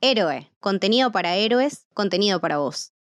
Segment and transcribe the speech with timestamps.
[0.00, 2.92] Héroe, contenido para héroes, contenido para vos.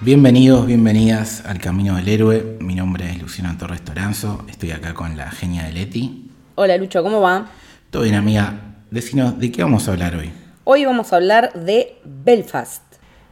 [0.00, 2.56] Bienvenidos, bienvenidas al Camino del Héroe.
[2.60, 4.44] Mi nombre es Luciano Torres Toranzo.
[4.48, 6.30] Estoy acá con la genia de Leti.
[6.54, 7.50] Hola Lucho, ¿cómo va?
[7.90, 8.69] Todo bien, amiga.
[8.90, 10.30] Decinos, ¿de qué vamos a hablar hoy?
[10.64, 12.82] Hoy vamos a hablar de Belfast.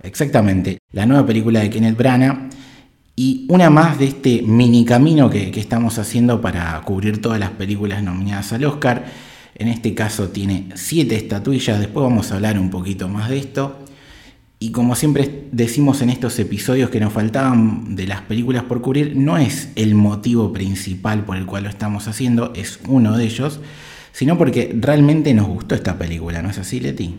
[0.04, 2.48] Exactamente, la nueva película de Kenneth Branagh
[3.16, 7.50] y una más de este mini camino que, que estamos haciendo para cubrir todas las
[7.50, 9.06] películas nominadas al Oscar.
[9.56, 13.80] En este caso tiene siete estatuillas, después vamos a hablar un poquito más de esto.
[14.60, 19.16] Y como siempre decimos en estos episodios que nos faltaban de las películas por cubrir,
[19.16, 23.58] no es el motivo principal por el cual lo estamos haciendo, es uno de ellos,
[24.18, 27.14] sino porque realmente nos gustó esta película, ¿no es así, Leti?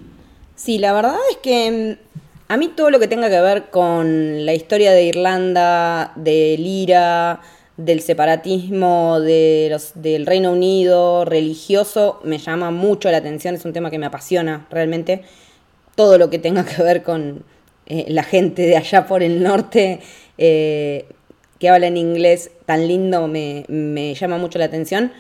[0.58, 4.46] Sí, la verdad es que mm, a mí todo lo que tenga que ver con
[4.46, 7.40] la historia de Irlanda, del IRA,
[7.78, 13.72] del separatismo de los, del Reino Unido, religioso, me llama mucho la atención, es un
[13.72, 15.22] tema que me apasiona realmente.
[15.96, 17.46] Todo lo que tenga que ver con
[17.86, 20.02] eh, la gente de allá por el norte
[20.38, 21.06] eh,
[21.60, 25.14] que habla en inglés tan lindo me, me llama mucho la atención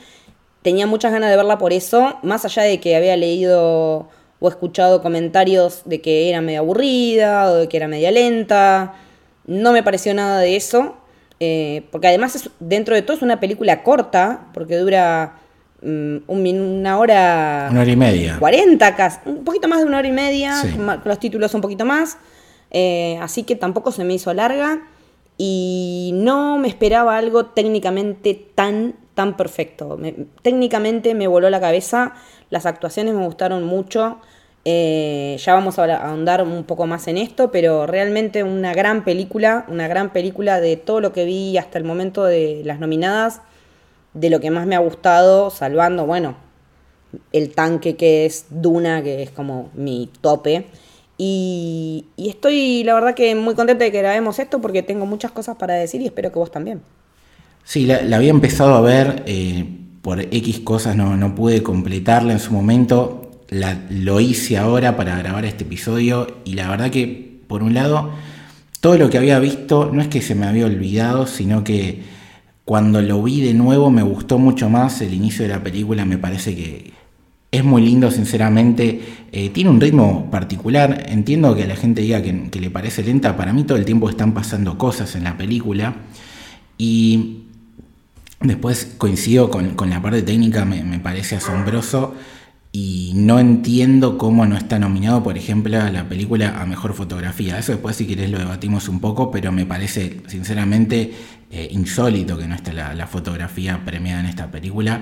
[0.62, 5.02] tenía muchas ganas de verla por eso, más allá de que había leído o escuchado
[5.02, 8.94] comentarios de que era media aburrida o de que era media lenta.
[9.46, 10.96] No me pareció nada de eso,
[11.40, 15.40] eh, porque además es, dentro de todo es una película corta, porque dura
[15.82, 17.68] mm, una hora...
[17.72, 18.38] Una hora y media.
[18.40, 20.64] 40 casi, un poquito más de una hora y media,
[21.04, 22.18] los títulos un poquito más,
[22.72, 24.82] eh, así que tampoco se me hizo larga
[25.42, 29.98] y no me esperaba algo técnicamente tan, tan perfecto.
[30.42, 32.14] técnicamente me voló la cabeza,
[32.50, 34.18] las actuaciones me gustaron mucho.
[34.66, 39.66] Eh, ya vamos a ahondar un poco más en esto, pero realmente una gran película,
[39.70, 43.42] una gran película de todo lo que vi hasta el momento de las nominadas,
[44.14, 46.36] de lo que más me ha gustado, salvando, bueno,
[47.32, 50.66] el tanque que es Duna, que es como mi tope.
[51.22, 55.58] Y, estoy, la verdad, que muy contenta de que grabemos esto porque tengo muchas cosas
[55.58, 56.82] para decir y espero que vos también.
[57.66, 59.66] Sí, la, había empezado a ver eh,
[60.02, 63.44] por X cosas, no, no, pude completarla en su momento.
[63.50, 68.12] La, lo hice ahora para grabar este episodio y la verdad que, por un lado,
[68.80, 72.02] todo lo que había visto no es que se me había olvidado, sino que
[72.64, 75.02] cuando lo vi de nuevo me gustó mucho más.
[75.02, 76.94] El inicio de la película me parece que,
[77.52, 79.02] es muy lindo, sinceramente.
[79.32, 81.06] Eh, tiene un ritmo particular.
[81.10, 83.36] Entiendo que a la gente diga que, le parece lenta.
[83.38, 85.96] Para mí todo el tiempo están pasando cosas en la película.
[86.78, 87.44] Y
[88.42, 92.16] después coincido con, la parte técnica, me, parece asombroso.
[92.72, 97.58] Y no entiendo cómo no está nominado, por ejemplo, a la película a mejor fotografía.
[97.58, 101.12] Eso después, si querés, lo debatimos un poco, pero me parece, sinceramente,
[101.50, 105.02] eh, insólito que no esté la, la fotografía premiada en esta película.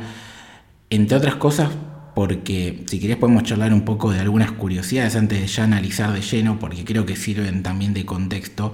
[0.90, 1.70] Entre otras cosas,
[2.18, 6.22] porque si querés podemos charlar un poco de algunas curiosidades antes de ya analizar de
[6.22, 8.74] lleno, porque creo que sirven también de contexto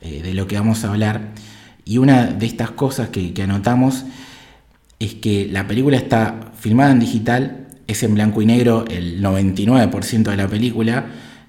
[0.00, 1.34] eh, de lo que vamos a hablar.
[1.84, 4.06] Y una de estas cosas que, anotamos
[4.98, 10.22] es que la película está filmada en digital, es en blanco y negro el 99%
[10.22, 11.08] de la película,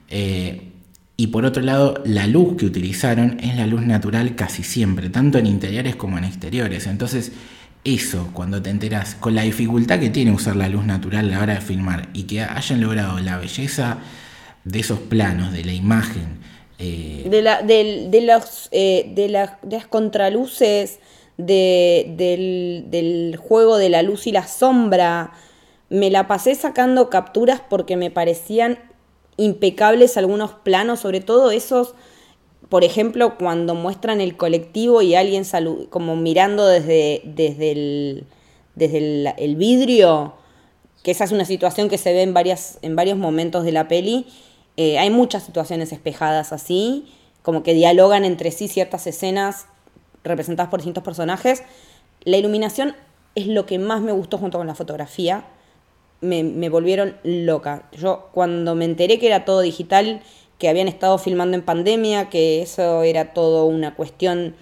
[0.09, 0.73] eh,
[1.15, 5.37] y por otro lado, la luz que utilizaron es la luz natural casi siempre, tanto
[5.37, 6.85] en interiores como en exteriores.
[6.85, 7.31] Entonces,
[7.83, 11.41] eso, cuando te enteras, con la dificultad que tiene usar la luz natural a la
[11.41, 13.99] hora de filmar y que hayan logrado la belleza
[14.63, 16.39] de esos planos, de la imagen.
[16.77, 20.99] Eh, de, la, de, los, eh, de, las contraluces,
[21.37, 25.31] del juego de la luz y la sombra.
[25.89, 28.79] Me la pasé sacando capturas porque me parecían
[29.37, 31.95] impecables algunos planos, sobre todo esos
[32.69, 35.43] por ejemplo, cuando muestran el colectivo y alguien
[35.89, 38.27] como mirando desde, desde, el,
[38.75, 40.35] desde el, vidrio,
[41.03, 43.87] que esa es una situación que se ve en, varias, en varios momentos de la
[43.87, 44.27] peli,
[44.77, 47.11] eh, hay muchas situaciones espejadas así,
[47.41, 49.65] como que dialogan entre sí ciertas escenas
[50.23, 51.63] representadas por distintos personajes.
[52.23, 52.95] La iluminación
[53.33, 55.45] es lo que más me gustó junto con la fotografía.
[56.21, 57.89] Me, me volvieron loca.
[57.93, 60.21] Yo cuando me enteré que era todo digital
[60.59, 64.55] que habían estado filmando en pandemia, que eso era todo una cuestión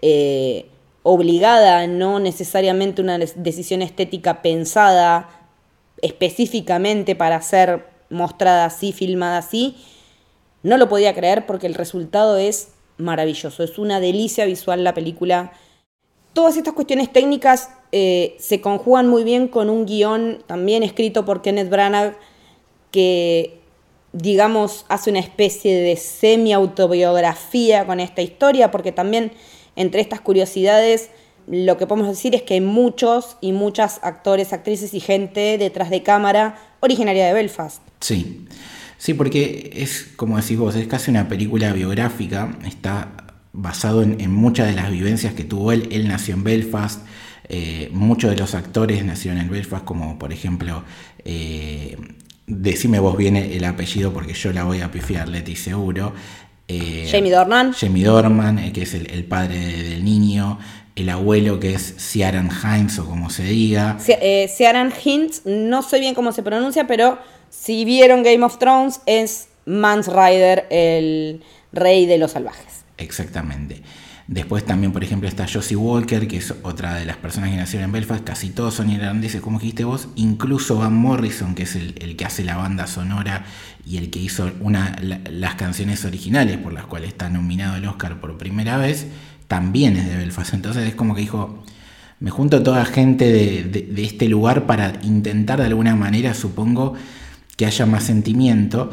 [0.00, 0.66] eh,
[1.02, 5.28] obligada, no necesariamente una decisión estética pensada
[6.02, 9.76] específicamente para ser mostrada así, filmada así,
[10.62, 15.52] no lo podía creer porque el resultado es maravilloso, es una delicia visual la película.
[16.32, 21.42] Todas estas cuestiones técnicas eh, se conjugan muy bien con un guion también escrito por
[21.42, 22.16] Kenneth Branagh,
[22.90, 23.59] que,
[24.12, 29.32] digamos, hace una especie de semi-autobiografía con esta historia, porque también
[29.76, 31.10] entre estas curiosidades
[31.46, 35.90] lo que podemos decir es que hay muchos y muchas actores, actrices y gente detrás
[35.90, 37.82] de cámara originaria de Belfast.
[38.00, 38.46] Sí,
[38.98, 43.08] sí, porque es, como decís vos, es casi una película biográfica, está
[43.52, 45.88] basado en, muchas de las vivencias que tuvo él.
[45.90, 47.04] Él nació en Belfast,
[47.48, 50.84] eh, muchos de los actores nacieron en Belfast, como por ejemplo,
[51.24, 51.96] eh,
[52.50, 56.12] decime vos bien el apellido porque yo la voy a pifiar, Leti, seguro.
[56.68, 57.72] Eh, Jamie Dornan.
[57.72, 60.58] Jamie Dorman, que es el, padre del niño
[60.96, 63.96] el abuelo que es Ciaran Hines o como se diga.
[63.98, 67.18] Ciaran Hines, no sé bien cómo se pronuncia, pero
[67.48, 71.42] si vieron Game of Thrones es Mans Rider, el
[71.72, 72.84] rey de los salvajes.
[72.98, 73.82] Exactamente.
[74.30, 77.86] Después también, por ejemplo, está Josie Walker, que es otra de las personas que nacieron
[77.86, 78.22] en Belfast.
[78.22, 80.06] Casi todos son irlandeses, como dijiste vos.
[80.14, 83.44] Incluso Van Morrison, que es el, que hace la banda sonora
[83.84, 88.20] y el que hizo una, las canciones originales por las cuales está nominado el Oscar
[88.20, 89.08] por primera vez,
[89.48, 90.54] también es de Belfast.
[90.54, 91.64] Entonces es como que dijo,
[92.20, 96.94] me junto toda gente de, de este lugar para intentar de alguna manera, supongo,
[97.56, 98.92] que haya más sentimiento.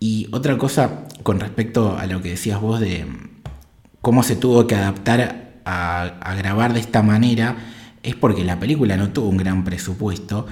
[0.00, 3.06] Y otra cosa con respecto a lo que decías vos de
[4.06, 7.56] cómo se tuvo que adaptar a, grabar de esta manera
[8.04, 10.46] es porque la película no tuvo un gran presupuesto.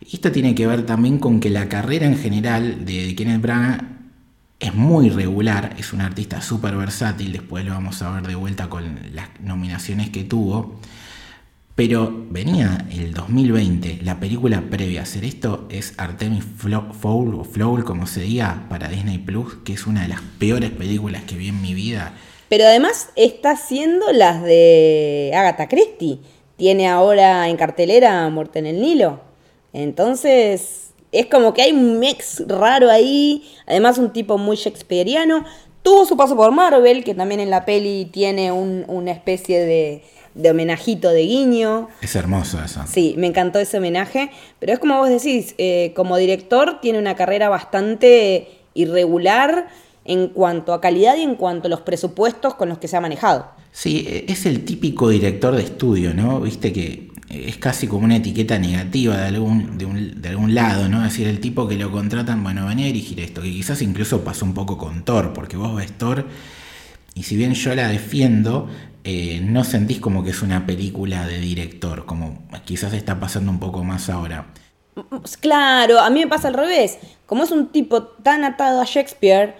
[0.00, 3.82] Esto tiene que ver también con que la carrera en general de Kenneth Branagh
[4.60, 8.68] es muy regular, es un artista súper versátil, después lo vamos a ver de vuelta
[8.68, 10.78] con las nominaciones que tuvo.
[11.74, 17.82] Pero venía el 2020, la película previa a hacer esto es Artemis Fowl, o Flowl,
[17.82, 21.48] como se diga, para Disney Plus, que es una de las peores películas que vi
[21.48, 22.14] en mi vida
[22.50, 26.18] pero además está haciendo las de Agatha Christie.
[26.56, 29.20] Tiene ahora en cartelera Muerte en el Nilo.
[29.72, 33.48] Entonces, es como que hay un mix raro ahí.
[33.68, 35.44] Además, un tipo muy shakespeariano.
[35.82, 40.02] Tuvo su paso por Marvel, que también en la peli tiene una especie de,
[40.34, 41.88] de homenajito de guiño.
[42.02, 42.82] Es hermoso eso.
[42.88, 44.32] Sí, me encantó ese homenaje.
[44.58, 49.68] Pero es como vos decís, eh, como director tiene una carrera bastante irregular
[50.10, 53.00] en cuanto a calidad y en cuanto a los presupuestos con los que se ha
[53.00, 53.46] manejado.
[53.70, 56.40] Sí, e, es el típico director de estudio, ¿no?
[56.40, 60.98] Viste que es casi como una etiqueta negativa de algún, de, algún lado, ¿no?
[61.04, 64.24] Es decir, el tipo que lo contratan, bueno, venía a dirigir esto, que quizás incluso
[64.24, 66.26] pasó un poco con Thor, porque vos ves Thor,
[67.14, 68.68] y si bien yo la defiendo,
[69.04, 73.60] eh, no sentís como que es una película de director, como quizás está pasando un
[73.60, 74.46] poco más ahora.
[75.40, 76.98] Claro, a mí me pasa al revés.
[77.26, 79.54] Como es un tipo tan atado a Shakespeare,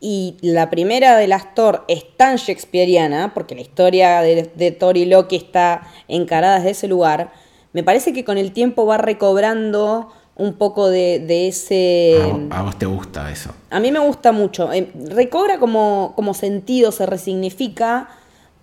[0.00, 5.06] y la primera de las Thor es tan shakespeariana, porque la historia de, Thor y
[5.06, 7.32] Loki está encarada desde ese lugar,
[7.72, 12.18] me parece que con el tiempo va recobrando un poco de, ese...
[12.50, 13.54] A, vos te gusta eso?
[13.70, 14.70] A mí me gusta mucho.
[14.72, 18.08] Eh, recobra como, como sentido, se resignifica,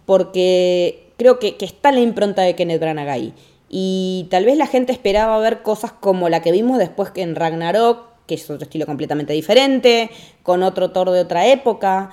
[0.06, 3.34] porque creo que, que está la impronta de Kenneth Branagh ahí.
[3.70, 7.36] Y tal vez la gente esperaba ver cosas como la que vimos después que en
[7.36, 10.10] Ragnarok, que es otro estilo completamente diferente,
[10.42, 12.10] con otro Thor de otra época.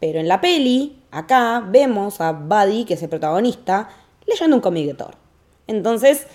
[0.00, 3.88] Pero en la peli, acá vemos a Buddy, que es el protagonista,
[4.26, 5.14] leyendo un cómic de Thor.
[5.66, 6.26] Entonces,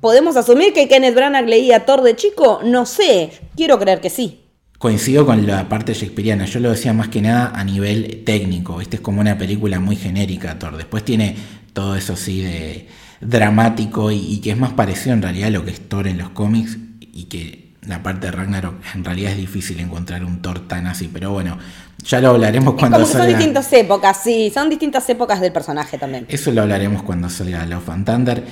[0.00, 2.60] ¿podemos asumir que Kenneth Branagh leía Thor de chico?
[2.64, 4.44] No sé, quiero creer que sí.
[4.78, 8.96] Coincido con la parte shakespeariana, yo lo decía más que nada a nivel técnico, este
[8.96, 11.34] es como una película muy genérica Thor, después tiene
[11.72, 12.86] todo eso así de
[13.20, 16.30] dramático y que es más parecido en realidad a lo que es Thor en los
[16.30, 20.86] cómics y que la parte de Ragnarok en realidad es difícil encontrar un Thor tan
[20.86, 21.58] así, pero bueno,
[22.04, 23.26] ya lo hablaremos cuando salga.
[23.26, 26.26] Son distintas épocas, sí, son distintas épocas del personaje también.
[26.28, 28.44] Eso lo hablaremos cuando salga Love and Thunder.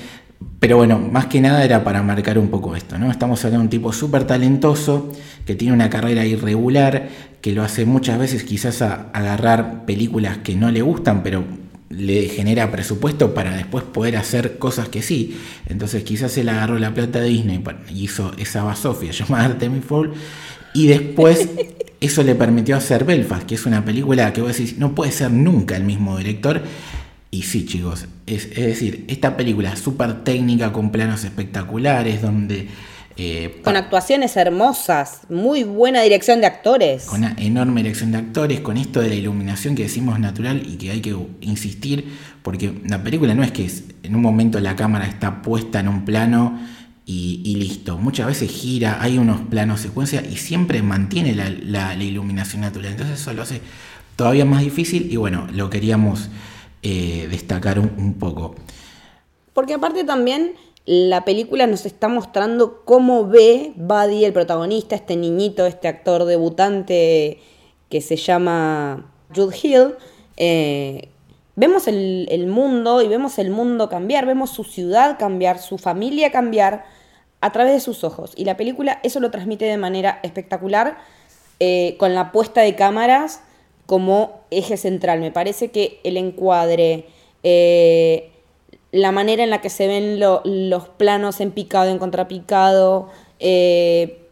[0.60, 3.10] Pero bueno, más que nada era para marcar un poco esto, ¿no?
[3.10, 5.12] Estamos hablando de un tipo súper talentoso,
[5.46, 7.08] que tiene una carrera irregular,
[7.40, 11.44] que lo hace muchas veces quizás a agarrar películas que no le gustan, pero
[11.88, 15.38] le genera presupuesto para después poder hacer cosas que sí.
[15.66, 19.84] Entonces quizás él agarró la plata de Disney y hizo esa basofia llamada Artemis
[20.74, 21.48] y después
[22.00, 25.30] eso le permitió hacer Belfast, que es una película que vos decís no puede ser
[25.30, 26.62] nunca el mismo director.
[27.30, 32.68] Y sí, chicos, es, es decir, esta película súper técnica con planos espectaculares donde
[33.18, 37.04] eh, con actuaciones hermosas, muy buena dirección de actores.
[37.06, 40.76] Con una enorme dirección de actores, con esto de la iluminación que decimos natural y
[40.76, 43.70] que hay que insistir, porque la película no es que
[44.02, 46.60] en un momento la cámara está puesta en un plano
[47.06, 47.96] y, listo.
[47.96, 52.92] Muchas veces gira, hay unos planos secuencia y siempre mantiene la, iluminación natural.
[52.92, 53.62] Entonces eso lo hace
[54.16, 56.28] todavía más difícil y bueno, lo queríamos
[56.82, 58.56] eh, destacar un poco.
[59.54, 60.52] Porque aparte también
[60.86, 67.40] la película nos está mostrando cómo ve Buddy, el protagonista, este niñito, este actor debutante
[67.88, 69.94] que se llama Jude Hill.
[70.36, 71.08] Eh,
[71.56, 76.84] vemos el, mundo y vemos el mundo cambiar, vemos su ciudad cambiar, su familia cambiar
[77.40, 78.32] a través de sus ojos.
[78.36, 80.98] Y la película eso lo transmite de manera espectacular
[81.58, 83.42] eh, con la puesta de cámaras
[83.86, 85.18] como eje central.
[85.18, 87.06] Me parece que el encuadre,
[87.42, 88.30] eh,
[88.96, 94.22] la manera en la que se ven los planos en picado, en contrapicado, eh,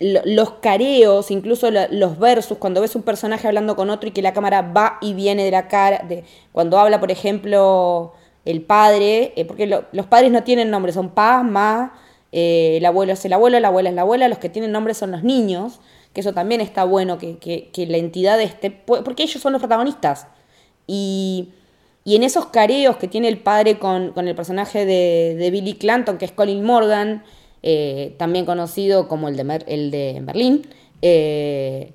[0.00, 4.32] los careos, incluso los versos, cuando ves un personaje hablando con otro y que la
[4.32, 8.12] cámara va y viene de la cara, de, cuando habla, por ejemplo,
[8.44, 11.94] el padre, porque los padres no tienen nombre, son pa, ma,
[12.32, 15.12] el abuelo es el abuelo, la abuela es la abuela, los que tienen nombre son
[15.12, 15.78] los niños
[16.12, 20.26] que eso también está bueno, que, la entidad esté, porque ellos son los protagonistas.
[20.86, 21.50] Y,
[22.04, 26.32] en esos careos que tiene el padre con, el personaje de, Billy Clanton, que es
[26.32, 27.22] Colin Morgan,
[27.62, 30.66] eh, también conocido como el de, el de Berlín,
[31.00, 31.92] eh,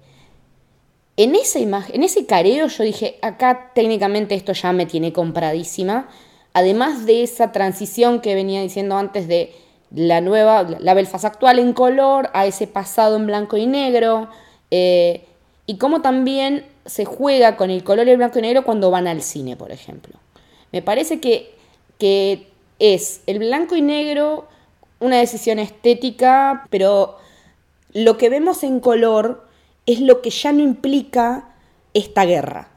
[1.17, 6.07] en esa imagen, en ese careo yo dije, acá técnicamente esto ya me tiene compradísima.
[6.53, 9.53] Además de esa transición que venía diciendo antes de
[9.89, 14.29] la nueva, la Belfast actual en color, a ese pasado en blanco y negro,
[14.69, 15.25] eh,
[15.65, 19.07] y cómo también se juega con el color y el blanco y negro cuando van
[19.07, 20.15] al cine, por ejemplo.
[20.71, 21.53] Me parece que,
[21.99, 22.47] que
[22.79, 24.47] es el blanco y negro
[24.99, 27.17] una decisión estética, pero
[27.93, 29.45] lo que vemos en color
[29.85, 31.55] es lo que ya no implica
[31.93, 32.69] esta guerra.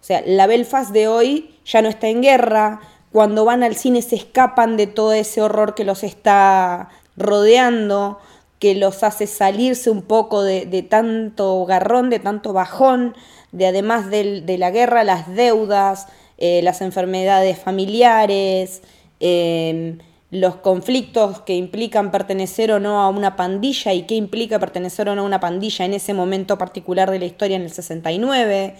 [0.00, 2.80] O sea, la Belfast de hoy ya no está en guerra,
[3.12, 8.20] cuando van al cine se escapan de todo ese horror que los está rodeando,
[8.58, 13.14] que los hace salirse un poco de, tanto garrón, de tanto bajón,
[13.52, 16.08] de además de, la guerra, las deudas,
[16.38, 18.82] eh, las enfermedades familiares,
[19.20, 19.98] em,
[20.30, 25.14] los conflictos que implican pertenecer o no a una pandilla y qué implica pertenecer o
[25.14, 28.74] no a una pandilla en ese momento particular de la historia en el 69.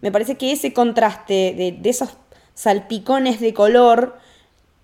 [0.00, 2.10] Me parece que ese contraste de, de esos
[2.54, 4.18] salpicones de color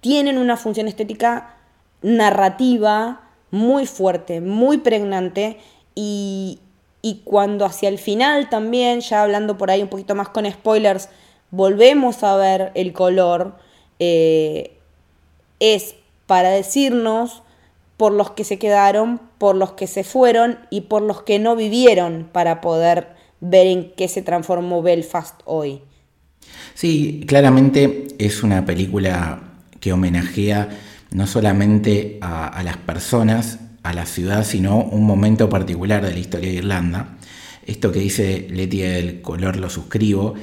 [0.00, 1.56] tienen una función estética
[2.02, 5.58] narrativa muy fuerte, muy pregnante
[5.94, 6.60] y,
[7.24, 11.08] cuando hacia el final también, ya hablando por ahí un poquito más con spoilers,
[11.50, 13.56] volvemos a ver el color,
[13.98, 14.76] eh,
[15.58, 15.94] es
[16.26, 17.42] para decirnos
[17.96, 21.56] por los que se quedaron, por los que se fueron y por los que no
[21.56, 23.08] vivieron para poder
[23.40, 25.80] ver en qué se transformó Belfast hoy.
[26.74, 29.42] Sí, claramente es una película
[29.80, 30.68] que homenajea
[31.10, 36.50] no solamente a, las personas, a la ciudad, sino un momento particular de la historia
[36.50, 37.16] de Irlanda.
[37.66, 40.34] Esto que dice Leti del color lo suscribo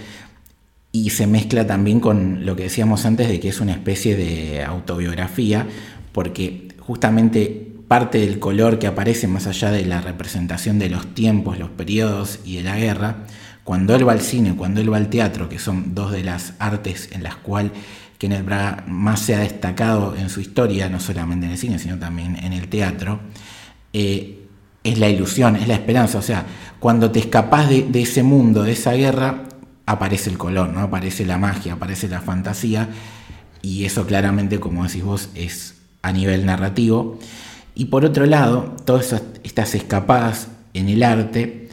[0.92, 4.64] y se mezcla también con lo que decíamos antes de que es una especie de
[4.64, 5.68] autobiografía,
[6.12, 11.60] porque justamente parte del color que aparece más allá de la representación de los tiempos,
[11.60, 13.26] los periodos y de la guerra,
[13.64, 16.54] cuando él va al cine, cuando él va al teatro, que son dos de las
[16.60, 17.72] artes en las cuales
[18.18, 21.98] Kenneth Braga más se ha destacado en su historia, no solamente en el cine, sino
[21.98, 23.20] también en el teatro,
[23.94, 24.46] eh,
[24.84, 26.20] es la ilusión, es la esperanza.
[26.20, 26.46] O sea,
[26.80, 29.44] cuando te escapas de, ese mundo, de esa guerra,
[29.86, 30.82] aparece el color, ¿no?
[30.82, 32.90] aparece la magia, aparece la fantasía,
[33.62, 37.20] y eso claramente, como decís vos, es a nivel narrativo.
[37.74, 41.65] Y por otro lado, todas estas escapadas en el arte,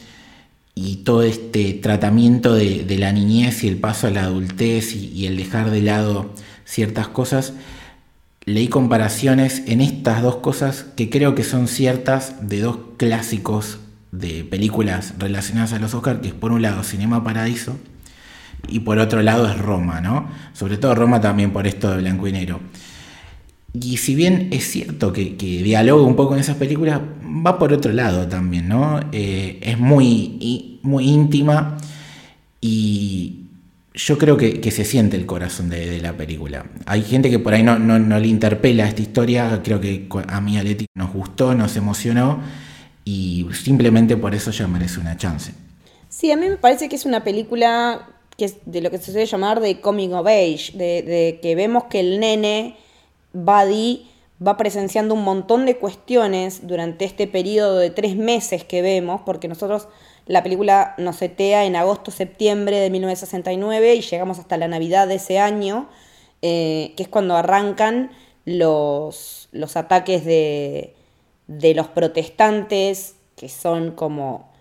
[0.75, 5.37] y todo este tratamiento de, la niñez y el paso a la adultez y, el
[5.37, 6.33] dejar de lado
[6.65, 7.53] ciertas cosas,
[8.45, 13.79] leí comparaciones en estas dos cosas que creo que son ciertas de dos clásicos
[14.11, 17.77] de películas relacionadas a los Oscars, que es por un lado Cinema Paradiso
[18.67, 20.29] y por otro lado es Roma, ¿no?
[20.53, 22.59] Sobre todo Roma también por esto de blanco y negro.
[23.73, 27.91] Y si bien es cierto que, dialoga un poco en esas películas, va por otro
[27.91, 28.99] lado también, ¿no?
[29.11, 31.77] Eh, es muy, muy íntima
[32.61, 33.47] y
[33.95, 36.67] yo creo que, se siente el corazón de, la película.
[36.85, 40.57] Hay gente que por ahí no, no, le interpela esta historia, creo que a mí
[40.57, 42.41] a Leti nos gustó, nos emocionó
[43.03, 45.51] y simplemente por eso ya merece una chance.
[46.09, 49.11] Sí, a mí me parece que es una película que es de lo que se
[49.11, 52.77] suele llamar de coming of age, de que vemos que el nene
[53.33, 54.09] Buddy
[54.45, 59.47] va presenciando un montón de cuestiones durante este periodo de tres meses que vemos, porque
[59.47, 59.87] nosotros
[60.25, 65.39] la película nos setea en agosto-septiembre de 1969 y llegamos hasta la Navidad de ese
[65.39, 65.89] año,
[66.41, 68.11] eh, que es cuando arrancan
[68.45, 70.95] los, los ataques de,
[71.47, 74.51] de los protestantes, que son como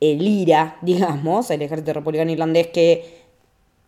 [0.00, 3.25] el IRA, digamos, el ejército republicano irlandés que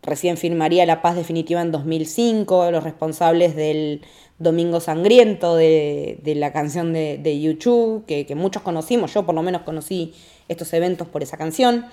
[0.02, 4.02] recién firmaría la paz definitiva en 2005, los responsables del
[4.38, 9.62] Domingo Sangriento, de, la canción de, YouTube, que, que, muchos conocimos, yo por lo menos
[9.62, 10.14] conocí
[10.48, 11.86] estos eventos por esa canción,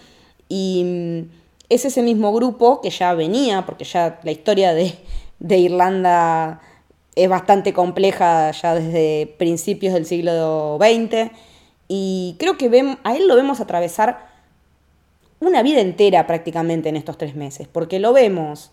[0.48, 1.30] y mm,
[1.70, 4.94] es ese mismo grupo que ya venía, porque ya la historia de,
[5.40, 6.62] de Irlanda
[7.16, 11.32] es bastante compleja ya desde principios del siglo XX,
[11.88, 14.35] y creo que a él lo vemos atravesar
[15.40, 18.72] una vida entera prácticamente en estos tres meses, porque lo vemos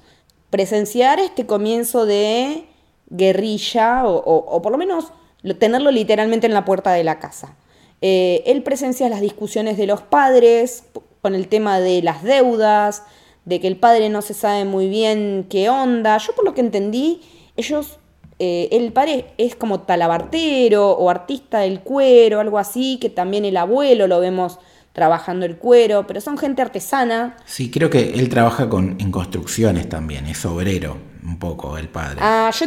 [0.50, 2.66] presenciar este comienzo de
[3.09, 5.12] guerrilla o, por lo menos
[5.59, 7.57] tenerlo literalmente en la puerta de la casa.
[8.00, 10.85] Eh, él presencia las discusiones de los padres
[11.21, 13.04] con el tema de las deudas,
[13.45, 16.19] de que el padre no se sabe muy bien qué onda.
[16.19, 17.23] Yo por lo que entendí,
[17.57, 17.99] ellos,
[18.38, 23.57] eh, el padre es como talabartero o artista del cuero, algo así, que también el
[23.57, 24.59] abuelo lo vemos
[24.92, 27.37] trabajando el cuero, pero son gente artesana.
[27.46, 32.18] Sí, creo que él trabaja con, en construcciones también, es obrero un poco el padre.
[32.20, 32.66] Ah, yo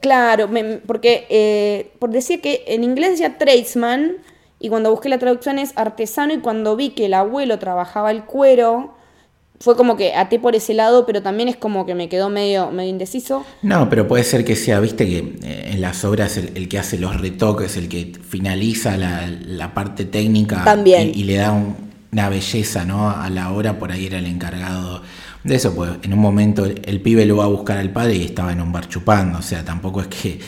[0.00, 0.50] claro,
[0.86, 4.16] porque eh, por decir que en inglés decía tradesman
[4.58, 8.24] y cuando busqué la traducción es artesano y cuando vi que el abuelo trabajaba el
[8.24, 8.94] cuero,
[9.60, 12.70] fue como que até por ese lado, pero también es como que me quedó medio,
[12.70, 13.44] medio indeciso.
[13.62, 16.98] No, pero puede ser que sea, viste que eh, en las obras el, que hace
[16.98, 21.12] los retoques, el que finaliza la, parte técnica también.
[21.14, 21.52] Y, le da
[22.12, 23.10] una belleza ¿no?
[23.10, 25.02] a la obra, por ahí era el encargado
[25.44, 28.24] de eso, pues en un momento el, pibe lo va a buscar al padre y
[28.24, 30.38] estaba en un bar chupando, o sea, tampoco es que,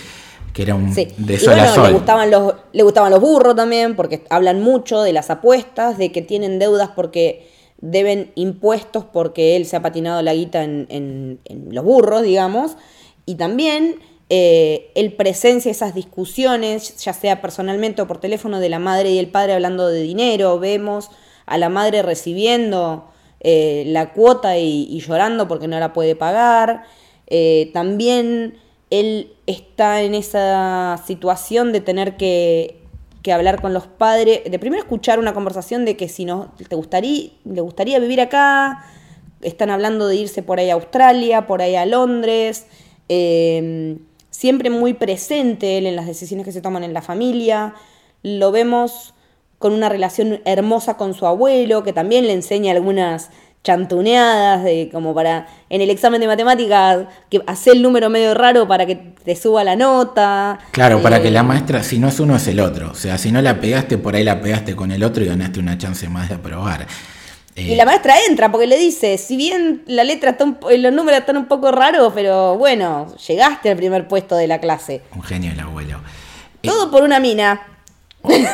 [0.56, 1.88] era un de sol a sol.
[1.88, 6.12] Le gustaban, los, le gustaban los burros también, porque hablan mucho de las apuestas, de
[6.12, 7.50] que tienen deudas porque
[7.84, 11.38] deben impuestos porque él se ha patinado la guita en,
[11.70, 12.78] los burros, digamos,
[13.26, 13.96] y también
[14.30, 19.18] eh, él presencia esas discusiones, ya sea personalmente o por teléfono, de la madre y
[19.18, 21.10] el padre hablando de dinero, vemos
[21.44, 23.04] a la madre recibiendo
[23.40, 26.84] eh, la cuota y, llorando porque no la puede pagar,
[27.26, 28.56] eh, también
[28.88, 32.83] él está en esa situación de tener que
[33.24, 36.76] que hablar con los padres, de primero escuchar una conversación de que si no te
[36.76, 38.84] gustaría, le gustaría vivir acá,
[39.40, 42.66] están hablando de irse por ahí a Australia, por ahí a Londres,
[43.08, 47.74] em, siempre muy presente él en las decisiones que se toman en la familia,
[48.22, 49.14] lo vemos
[49.58, 53.30] con una relación hermosa con su abuelo, que también le enseña algunas
[53.64, 58.68] chantuneadas, de, como para en el examen de matemáticas, que hace el número medio raro
[58.68, 60.58] para que te suba la nota.
[60.70, 62.90] Claro, para que la eh, maestra, si no es uno, es el otro.
[62.90, 65.58] O sea, si no la pegaste, por ahí la pegaste con el otro y ganaste
[65.58, 66.86] una chance más de aprobar.
[67.56, 71.38] y la maestra entra porque le dice, si bien la letra está los números están
[71.38, 75.00] un poco raros, pero bueno, llegaste al primer puesto de la clase.
[75.16, 76.00] Un genio el abuelo.
[76.60, 77.62] Todo por una mina.
[78.22, 78.48] Bueno,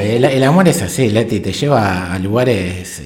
[0.00, 3.02] el, amor es así, Leti, te lleva a lugares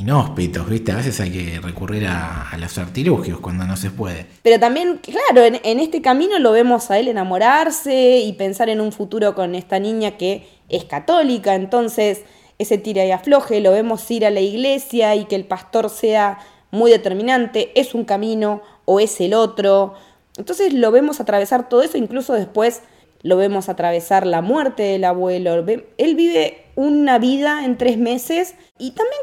[0.00, 0.92] inhóspitos, ¿viste?
[0.92, 4.26] A veces hay que recurrir a, los artilugios cuando no se puede.
[4.42, 8.92] Pero también, claro, en, este camino lo vemos a él enamorarse y pensar en un
[8.92, 12.22] futuro con esta niña que es católica, entonces
[12.58, 16.38] ese tira y afloje, lo vemos ir a la iglesia y que el pastor sea
[16.70, 19.94] muy determinante, es un camino o es el otro.
[20.36, 22.82] Entonces lo vemos atravesar todo eso, incluso después
[23.22, 25.64] lo vemos atravesar la muerte del abuelo.
[25.98, 29.20] Él vive una vida en tres meses y también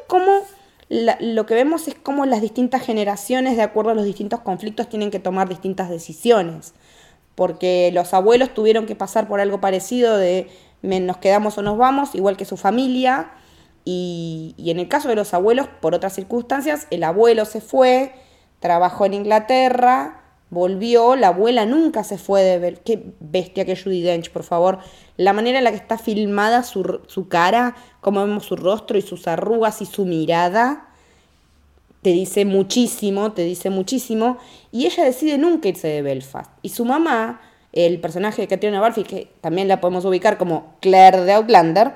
[0.89, 4.89] como lo que vemos es cómo las distintas generaciones, de acuerdo a los distintos conflictos,
[4.89, 6.73] tienen que tomar distintas decisiones.
[7.35, 10.49] Porque los abuelos tuvieron que pasar por algo parecido de
[10.81, 13.31] nos quedamos o nos vamos, igual que su familia.
[13.83, 18.13] Y, y en el caso de los abuelos, por otras circunstancias, el abuelo se fue,
[18.59, 22.79] trabajó en Inglaterra, volvió, la abuela nunca se fue de ver.
[22.81, 24.79] Qué bestia que Judy Dench, por favor.
[25.17, 29.01] La manera en la que está filmada su, su cara, cómo vemos su rostro y
[29.01, 30.87] sus arrugas y su mirada,
[32.01, 34.37] te dice muchísimo, te dice muchísimo.
[34.71, 36.51] Y ella decide nunca irse de Belfast.
[36.61, 37.41] Y su mamá,
[37.73, 41.95] el personaje de Catriona Barfi, que también la podemos ubicar como Claire de Outlander,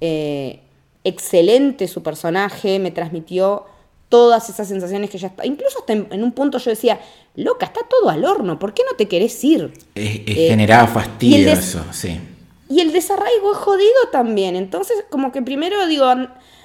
[0.00, 0.60] eh,
[1.04, 3.66] excelente su personaje, me transmitió
[4.12, 5.46] todas esas sensaciones que ya está.
[5.46, 7.00] Incluso hasta en, un punto yo decía,
[7.34, 9.72] loca, está todo al horno, ¿por qué no te querés ir?
[9.94, 12.20] Eh, generaba fastidio eso, sí.
[12.68, 14.54] Y el desarraigo es jodido también.
[14.54, 16.04] Entonces, como que primero digo,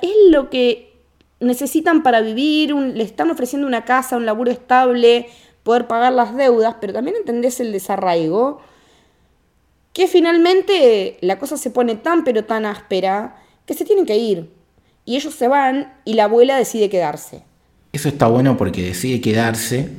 [0.01, 0.93] es lo que
[1.39, 5.29] necesitan para vivir, le están ofreciendo una casa, un laburo estable,
[5.63, 8.59] poder pagar las deudas, pero también entendés el desarraigo,
[9.93, 14.56] que finalmente la cosa se pone tan pero tan áspera que se tienen que ir
[15.07, 17.41] y ellos se van y la abuela decide quedarse.
[17.93, 19.89] Eso está bueno porque decide quedarse,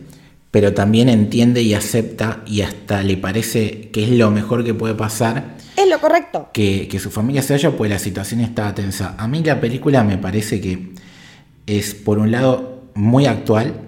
[0.50, 4.94] pero también entiende y acepta y hasta le parece que es lo mejor que puede
[4.94, 5.56] pasar.
[5.76, 6.50] Es lo correcto.
[6.52, 9.14] Que, su familia se vaya, pues la situación estaba tensa.
[9.16, 10.90] A mí la película me parece que
[11.66, 13.80] es, por un lado, muy actual,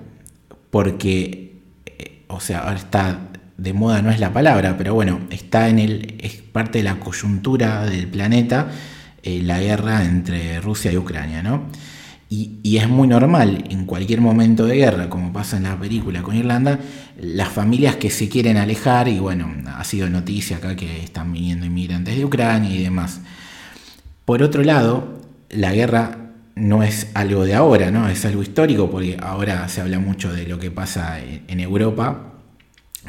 [0.70, 3.28] porque, eh, o sea, ahora está
[3.58, 6.98] de moda, no es la palabra, pero bueno, está en el, es parte de la
[6.98, 8.70] coyuntura del planeta
[9.22, 11.64] eh, la guerra entre Rusia y Ucrania, ¿no?
[12.32, 16.36] Y, es muy normal en cualquier momento de guerra, como pasa en la película con
[16.36, 16.78] Irlanda,
[17.20, 21.66] las familias que se quieren alejar, y bueno, ha sido noticia acá que están viniendo
[21.66, 23.20] inmigrantes de Ucrania y demás.
[24.24, 28.08] Por otro lado, la guerra no es algo de ahora, ¿no?
[28.08, 32.29] Es algo histórico, porque ahora se habla mucho de lo que pasa en Europa,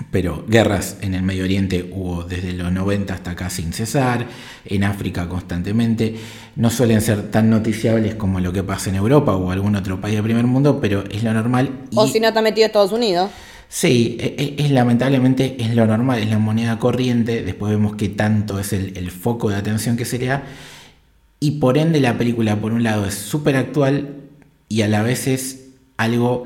[0.09, 4.25] pero guerras en el Medio Oriente hubo desde los 90 hasta acá sin cesar,
[4.65, 6.15] en África constantemente,
[6.55, 10.15] no suelen ser tan noticiables como lo que pasa en Europa o algún otro país
[10.15, 11.81] del primer mundo, pero es lo normal.
[11.95, 13.29] o si no está metido Estados Unidos.
[13.67, 18.09] Sí, e, e, es, lamentablemente es lo normal, es la moneda corriente, después vemos que
[18.09, 20.43] tanto es el, el foco de atención que sería,
[21.39, 24.15] y por ende la película por un lado es súper actual
[24.67, 26.45] y a la vez es algo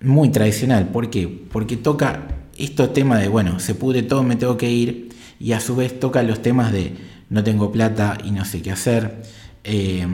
[0.00, 1.26] muy tradicional, ¿por qué?
[1.26, 5.08] Porque toca estos temas de, bueno, se pudre todo, me tengo que ir,
[5.40, 6.94] y a su vez toca los temas de
[7.30, 9.22] no tengo plata y no sé qué hacer,
[9.64, 10.06] eh,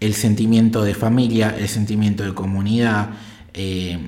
[0.00, 3.10] el sentimiento de familia, el sentimiento de comunidad,
[3.52, 3.98] eh,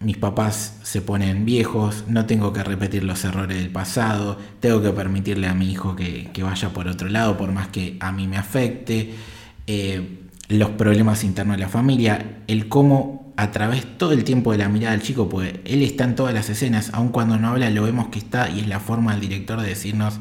[0.00, 4.90] mis papás se ponen viejos, no tengo que repetir los errores del pasado, tengo que
[4.90, 8.36] permitirle a mi hijo que, vaya por otro lado, por más que a mí me
[8.36, 9.14] afecte,
[9.66, 14.58] eh, los problemas internos de la familia, el cómo a través todo el tiempo de
[14.58, 17.70] la mirada del chico, pues él está en todas las escenas, aun cuando no habla
[17.70, 20.20] lo vemos que está y es la forma del director de decirnos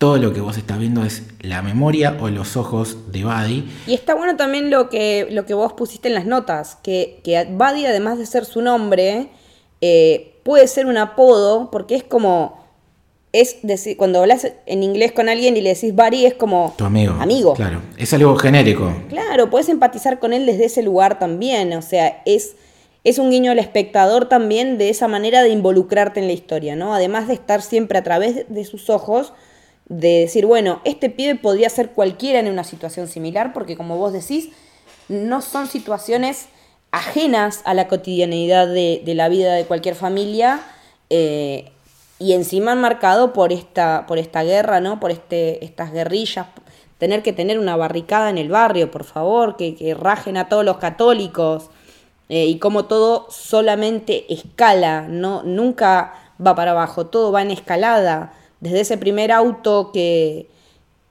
[0.00, 3.70] todo lo que vos estás viendo es la memoria o los ojos de Buddy.
[3.86, 7.44] Y está bueno también lo que, lo que vos pusiste en las notas, que, que
[7.44, 9.28] Buddy además de ser su nombre,
[9.82, 12.59] eh, puede ser un apodo, porque es como
[13.32, 16.84] es decir, cuando hablas en inglés con alguien y le decís Barry, es como tu
[16.84, 17.14] amigo.
[17.20, 17.54] Amigo.
[17.54, 18.92] Claro, es algo genérico.
[19.08, 21.72] Claro, puedes empatizar con él desde ese lugar también.
[21.74, 22.56] O sea, es,
[23.04, 26.92] es un guiño al espectador también de esa manera de involucrarte en la historia, ¿no?
[26.92, 29.32] Además de estar siempre a través de sus ojos,
[29.88, 34.12] de decir, bueno, este pibe podría ser cualquiera en una situación similar, porque como vos
[34.12, 34.48] decís,
[35.08, 36.46] no son situaciones
[36.90, 40.60] ajenas a la cotidianeidad de, de la vida de cualquier familia.
[41.10, 41.70] Eh,
[42.20, 45.00] y encima marcado por esta, por esta guerra, ¿no?
[45.00, 46.46] Por este, estas guerrillas,
[46.98, 50.62] tener que tener una barricada en el barrio, por favor, que, que rajen a todos
[50.62, 51.70] los católicos,
[52.28, 55.42] eh, y como todo solamente escala, ¿no?
[55.44, 56.14] Nunca
[56.46, 60.50] va para abajo, todo va en escalada, desde ese primer auto que,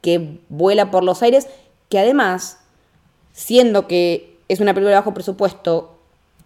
[0.02, 1.48] que vuela por los aires,
[1.90, 2.60] que además,
[3.34, 5.98] siendo que es una película de bajo presupuesto,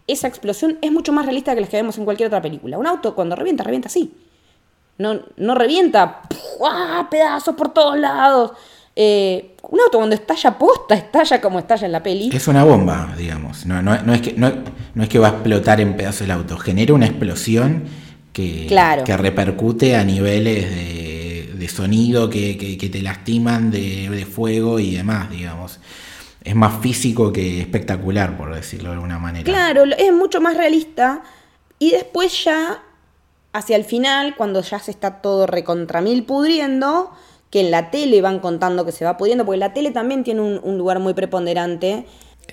[0.08, 2.78] esa explosión es mucho más realista que las que vemos en cualquier otra película.
[2.78, 4.13] Un auto cuando revienta, revienta así.
[4.97, 6.21] No, no revienta,
[7.10, 8.51] pedazos por todos lados.
[8.95, 12.29] Eh, un auto cuando estalla posta, estalla como estalla en la peli.
[12.32, 13.65] Es una bomba, digamos.
[13.65, 14.51] No, es, que, no,
[15.01, 16.58] es que va a explotar en pedazos el auto.
[16.58, 17.84] Genera una explosión
[18.34, 18.67] que,
[19.06, 20.69] que repercute a niveles
[21.58, 25.79] de, sonido que, te lastiman, de, de, fuego y demás, digamos.
[26.43, 29.45] Es más físico que espectacular, por decirlo de alguna manera.
[29.45, 31.23] Claro, es mucho más realista.
[31.79, 32.84] Y después ya
[33.53, 37.11] hacia el final, cuando ya se está todo recontra mil pudriendo,
[37.49, 40.41] que en la tele van contando que se va pudriendo, porque la tele también tiene
[40.41, 42.05] un, lugar muy preponderante.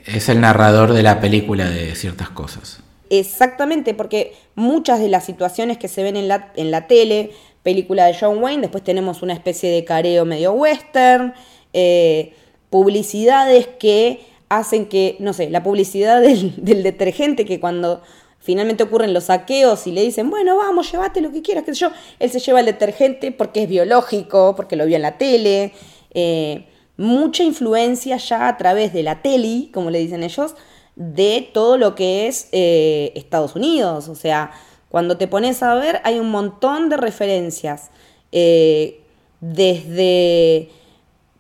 [0.05, 2.81] Es el narrador de la película de ciertas cosas.
[3.09, 7.33] Exactamente, porque muchas de las situaciones que se ven en la, en la tele,
[7.63, 11.33] película de John Wayne, después tenemos una especie de careo medio western,
[11.73, 12.35] eh,
[12.69, 18.03] publicidades que hacen que, no sé, la publicidad del, del detergente que cuando
[18.43, 21.81] Finalmente ocurren los saqueos y le dicen, bueno, vamos, llévate lo que quieras, qué sé
[21.81, 21.91] yo.
[22.19, 25.73] Él se lleva el detergente porque es biológico, porque lo vio en la tele.
[26.15, 30.55] Eh, mucha influencia ya a través de la tele, como le dicen ellos,
[30.97, 34.09] de todo lo que es eh, Estados Unidos.
[34.09, 34.53] O sea,
[34.89, 37.91] cuando te pones a ver, hay un montón de referencias.
[38.33, 39.01] Eh,
[39.41, 40.71] desde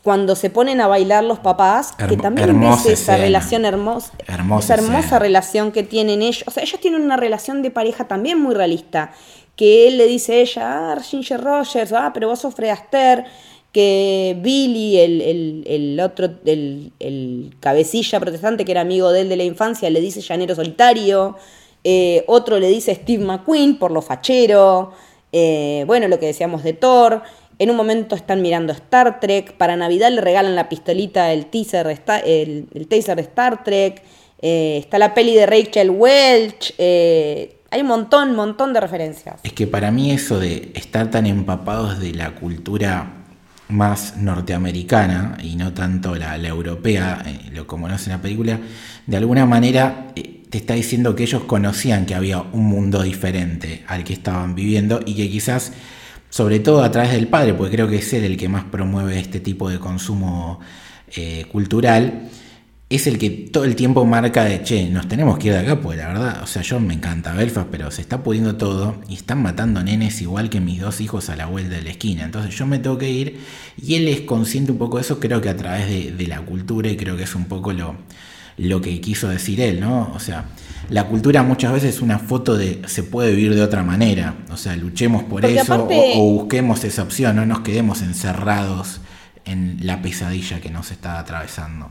[0.02, 4.12] cuando se ponen a bailar los papás, que también ves esa relación hermosa,
[4.58, 6.44] esa hermosa relación que tienen ellos.
[6.46, 9.12] O sea, ellos tienen una relación de pareja también muy realista.
[9.56, 13.24] Que él le dice a ella, ah, Ginger Rogers, ah, pero vos sos Fred Astaire.
[13.72, 19.88] Que Billy, el, otro, el, cabecilla protestante que era amigo de él de la infancia,
[19.90, 21.36] le dice llanero solitario.
[21.84, 24.92] Eh, otro le dice Steve McQueen por lo fachero.
[25.32, 27.22] Eh, bueno, lo que decíamos de Thor.
[27.60, 29.52] En un momento están mirando Star Trek.
[29.52, 31.86] Para Navidad le regalan la pistolita, el teaser,
[32.24, 34.02] el, taser de Star Trek.
[34.40, 36.72] Eh, está la peli de Rachel Welch.
[36.78, 39.40] Eh, hay un montón, montón de referencias.
[39.42, 43.24] Es que para mí eso de estar tan empapados de la cultura
[43.68, 48.58] más norteamericana y no tanto la, europea, eh, lo como no hace la película,
[49.06, 54.02] de alguna manera te está diciendo que ellos conocían que había un mundo diferente al
[54.02, 55.74] que estaban viviendo y que quizás,
[56.30, 59.18] sobre todo a través del padre, porque creo que es él el que más promueve
[59.18, 60.60] este tipo de consumo
[61.14, 62.30] eh, cultural,
[62.90, 65.80] es el que todo el tiempo marca de, che, nos tenemos que ir de acá,
[65.80, 69.14] pues la verdad, o sea, yo me encanta Belfast, pero se está pudiendo todo y
[69.14, 72.24] están matando nenes igual que mis dos hijos a la vuelta de la esquina.
[72.24, 73.40] Entonces yo me tengo que ir
[73.80, 76.90] y él es consciente un poco de eso, creo que a través de, la cultura
[76.90, 77.94] y creo que es un poco lo,
[78.56, 80.10] lo que quiso decir él, ¿no?
[80.12, 80.46] O sea,
[80.88, 84.56] la cultura muchas veces es una foto de se puede vivir de otra manera, o
[84.56, 89.00] sea, luchemos por eso o, o busquemos esa opción, no nos quedemos encerrados
[89.44, 91.90] en la pesadilla que nos está atravesando.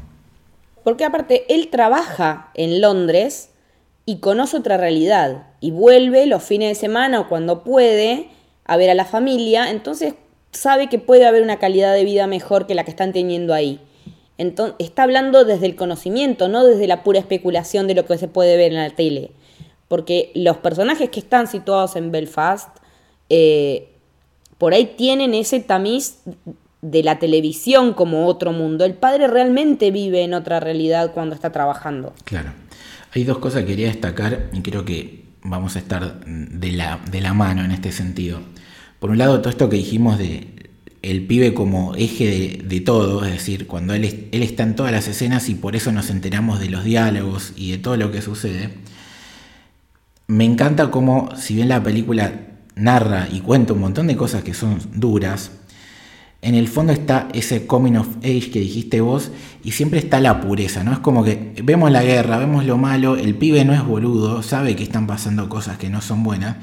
[0.84, 3.50] Porque aparte, él trabaja en Londres
[4.06, 8.30] y conoce otra realidad y vuelve los fines de semana o cuando puede
[8.66, 10.14] a ver a la familia, entonces
[10.52, 13.80] sabe que puede haber una calidad de vida mejor que la que están teniendo ahí.
[14.40, 18.30] Entonces, está hablando desde el conocimiento, no desde la pura especulación de lo que se
[18.30, 19.32] puede ver en la tele.
[19.90, 22.70] Porque los personajes que están situados en Belfast,
[23.28, 23.90] eh,
[24.58, 26.22] por ahí tienen ese tamiz
[26.82, 28.86] de la televisión como otro mundo.
[28.86, 32.14] El padre realmente vive en otra realidad cuando está trabajando.
[32.24, 32.54] Claro.
[33.14, 37.20] Hay dos cosas que quería destacar y creo que vamos a estar de la, de
[37.20, 38.40] la mano en este sentido.
[39.00, 40.59] Por un lado, todo esto que dijimos de
[41.02, 45.08] el pibe como eje de, todo, es decir, cuando él, él está en todas las
[45.08, 48.70] escenas y por eso nos enteramos de los diálogos y de todo lo que sucede.
[50.28, 54.54] Me encanta cómo, si bien la película narra y cuenta un montón de cosas que
[54.54, 55.52] son duras,
[56.42, 59.32] en el fondo está ese coming of age que dijiste vos
[59.62, 60.94] y siempre está la pureza, ¿no?
[60.94, 64.76] Es como que vemos la guerra, vemos lo malo, el pibe no es boludo, sabe
[64.78, 66.56] que están pasando cosas que no son buenas,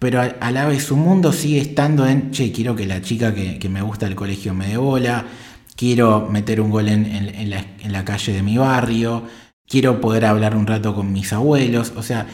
[0.00, 3.68] pero a, la vez su mundo sigue estando en, che, quiero que la chica que,
[3.68, 5.26] me gusta del colegio me dé bola,
[5.76, 9.22] quiero meter un gol en, la, en la calle de mi barrio,
[9.68, 12.26] quiero poder hablar un rato con mis abuelos, o sea,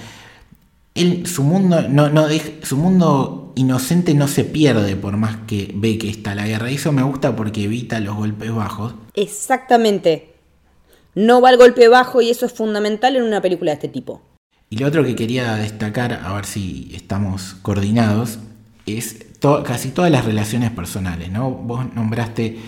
[0.95, 2.27] él, su mundo no, no
[2.63, 6.71] su mundo inocente no se pierde por más que ve que está la guerra.
[6.71, 8.95] Y eso me gusta porque evita los golpes bajos.
[9.15, 10.35] Exactamente.
[11.15, 14.23] No va al golpe bajo y eso es fundamental en una película de este tipo.
[14.79, 18.39] Lo otro que quería destacar, a ver si estamos coordinados,
[18.85, 19.25] es
[19.65, 21.51] casi todas las relaciones personales, ¿no?
[21.51, 22.59] Vos nombraste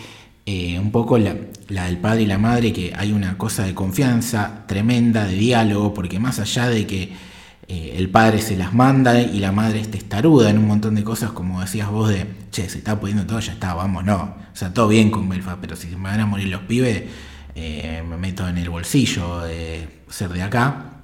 [0.46, 1.36] eh, un poco la,
[1.68, 5.92] la, del padre y la madre, que hay una cosa de confianza tremenda, de diálogo,
[5.92, 7.12] porque más allá de que
[7.68, 11.04] eh, el padre se las manda y la madre es testaruda en un montón de
[11.04, 14.34] cosas, como decías vos, de, che, se está pudiendo todo, ya está, vamos, no.
[14.50, 17.02] O sea, todo bien con Belfast, pero si me van a morir los pibes,
[17.54, 20.97] eh, me meto en el bolsillo de ser de acá.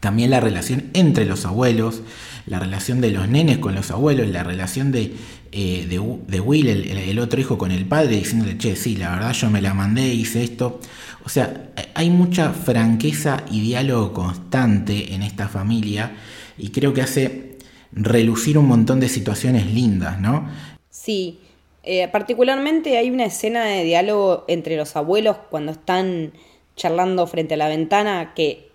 [0.00, 2.02] También la relación entre los abuelos,
[2.46, 5.12] la relación de los nenes con los abuelos, la relación de,
[5.52, 9.50] eh, de, Will, el, otro hijo, con el padre, diciéndole, che, sí, la verdad yo
[9.50, 10.80] me la mandé, hice esto.
[11.24, 16.12] O sea, hay mucha franqueza y diálogo constante en esta familia
[16.56, 17.58] y creo que hace
[17.92, 20.48] relucir un montón de situaciones lindas, ¿no?
[20.90, 21.40] Sí,
[21.82, 26.32] eh, particularmente hay una escena de diálogo entre los abuelos cuando están
[26.76, 28.67] charlando frente a la ventana que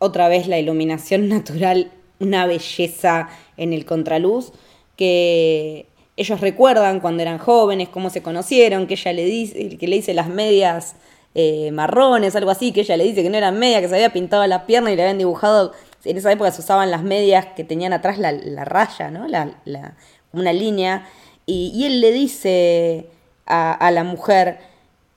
[0.00, 4.52] otra vez la iluminación natural, una belleza en el contraluz,
[4.96, 5.86] que
[6.16, 10.12] ellos recuerdan cuando eran jóvenes, cómo se conocieron, que ella le dice, que le dice
[10.12, 10.96] las medias
[11.34, 14.12] eh, marrones, algo así, que ella le dice que no eran medias, que se había
[14.12, 15.72] pintado la pierna y le habían dibujado,
[16.04, 18.32] en esa época se usaban las medias que tenían atrás la,
[18.64, 19.28] raya, ¿no?
[19.28, 19.94] La,
[20.32, 21.06] una línea,
[21.46, 23.06] y, él le dice
[23.46, 24.58] a, a la mujer,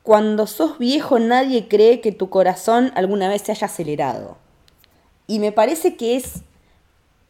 [0.04, 4.43] cuando sos viejo nadie cree que tu corazón alguna vez se haya acelerado.
[5.28, 6.42] Y me parece que es,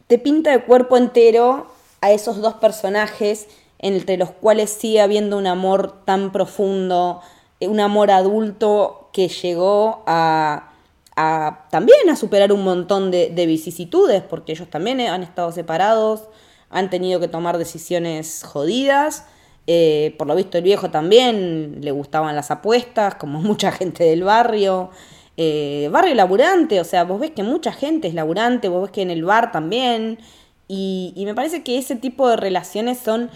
[0.08, 1.68] te pinta de cuerpo entero
[2.02, 3.48] a esos dos personajes
[3.84, 7.20] entre los cuales sigue habiendo un amor tan profundo,
[7.60, 10.70] eh, un amor adulto que llegó a,
[11.70, 16.24] también a superar un montón de, vicisitudes, porque ellos también han estado separados,
[16.70, 19.26] han tenido que tomar decisiones jodidas.
[19.68, 24.24] Eh, por lo visto el viejo también le gustaban las apuestas, como mucha gente del
[24.24, 24.92] barrio.
[25.38, 29.02] Eh, barrio laburante, o sea, vos ves que mucha gente es laburante, vos ves que
[29.02, 30.20] en el bar también.
[30.68, 33.30] Y, y me parece que ese tipo de relaciones son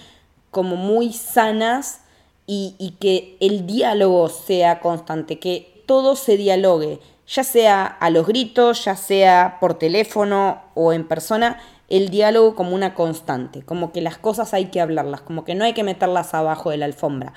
[0.52, 2.02] como muy sanas
[2.48, 8.86] y, que el diálogo sea constante, que todo se dialogue, ya sea a los gritos,
[8.86, 14.18] ya sea por teléfono o en persona, el diálogo como una constante, como que las
[14.18, 17.34] cosas hay que hablarlas, como que no hay que meterlas abajo de la alfombra.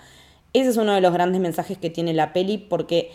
[0.53, 3.13] Ese es uno de los grandes mensajes que tiene la peli porque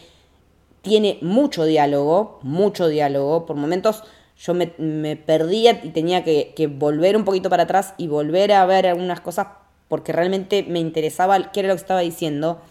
[0.86, 3.46] tiene mucho diálogo, mucho diálogo.
[3.46, 4.04] Por momentos
[4.38, 4.68] yo me,
[5.16, 9.48] perdía y tenía que, volver un poquito para atrás y volver a ver algunas cosas
[9.88, 12.62] porque realmente me interesaba qué era lo que estaba diciendo.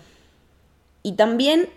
[1.02, 1.68] Y también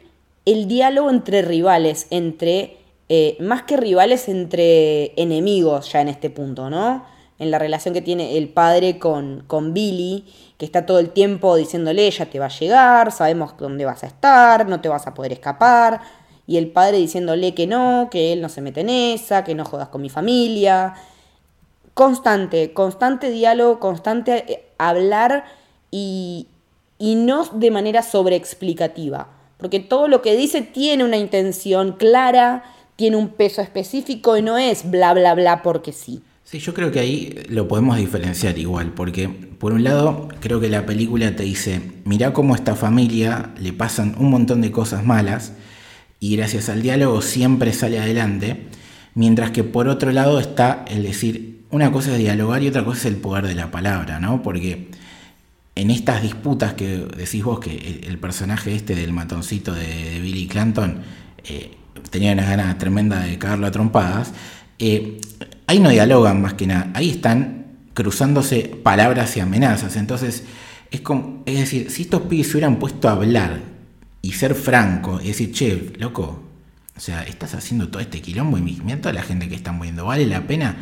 [0.46, 2.78] el diálogo entre rivales, entre
[3.10, 7.06] eh, más que rivales entre enemigos ya en este punto, ¿no?
[7.40, 10.26] En la relación que tiene el padre con, con Billy,
[10.58, 14.08] que está todo el tiempo diciéndole, ella te va a llegar, sabemos dónde vas a
[14.08, 16.02] estar, no te vas a poder escapar,
[16.48, 19.66] y el padre diciéndole que no, que él no se mete en esa, que no
[19.66, 20.94] jodas con mi familia.
[21.94, 25.44] Constante, constante diálogo, constante eh, hablar
[25.92, 26.48] y,
[26.98, 32.64] y no de manera sobreexplicativa, porque todo lo que dice tiene una intención clara,
[32.96, 36.22] tiene un peso específico y no es bla, bla, bla porque sí.
[36.46, 40.70] Sí, yo creo que ahí lo podemos diferenciar igual, porque por un lado creo que
[40.70, 45.04] la película te dice, mira cómo a esta familia le pasan un montón de cosas
[45.04, 45.52] malas
[46.20, 48.68] y gracias al diálogo siempre sale adelante,
[49.14, 53.00] mientras que por otro lado está el decir, una cosa es dialogar y otra cosa
[53.00, 54.42] es el poder de la palabra, ¿no?
[54.42, 54.90] Porque
[55.76, 61.02] en estas disputas que decís vos que el, personaje este del matoncito de, Billy Clanton
[61.44, 61.72] eh,
[62.10, 64.34] tenía una gana tremenda de cagarlo a trompadas,
[64.80, 65.20] eh,
[65.68, 69.96] ahí no dialogan más que nada, ahí están cruzándose palabras y amenazas.
[69.96, 70.44] Entonces,
[70.92, 73.77] es, como, es decir, si estos pibes se hubieran puesto a hablar
[74.28, 76.44] y ser franco y decir, che, loco,
[76.94, 80.04] o sea, estás haciendo todo este quilombo y mira toda la gente que está muriendo,
[80.04, 80.76] ¿vale la pena?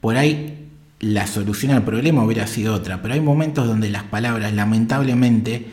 [0.00, 0.68] Por ahí
[1.00, 5.66] la solución al problema hubiera sido otra, pero hay momentos donde las palabras lamentablemente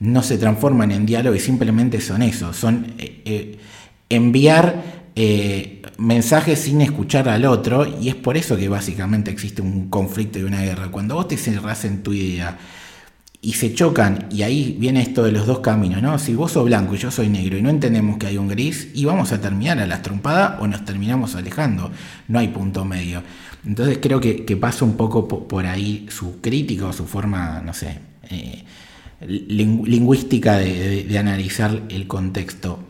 [0.00, 3.58] no se transforman en diálogo y simplemente son eso, son eh, eh,
[4.08, 4.82] enviar
[5.14, 10.40] eh, mensajes sin escuchar al otro y es por eso que básicamente existe un conflicto
[10.40, 10.90] y una guerra.
[10.90, 12.58] Cuando vos te cerrás en tu idea
[13.44, 16.18] y se chocan y ahí viene esto de los dos caminos, ¿no?
[16.18, 18.88] Si vos sos blanco y yo soy negro y no entendemos que hay un gris
[18.94, 21.90] y vamos a terminar a las trompadas o nos terminamos alejando,
[22.28, 23.22] no hay punto medio.
[23.66, 27.98] Entonces creo que, pasa un poco por, ahí su crítica o su forma, no sé,
[28.30, 28.64] eh,
[29.20, 32.80] lingüística de analizar el contexto.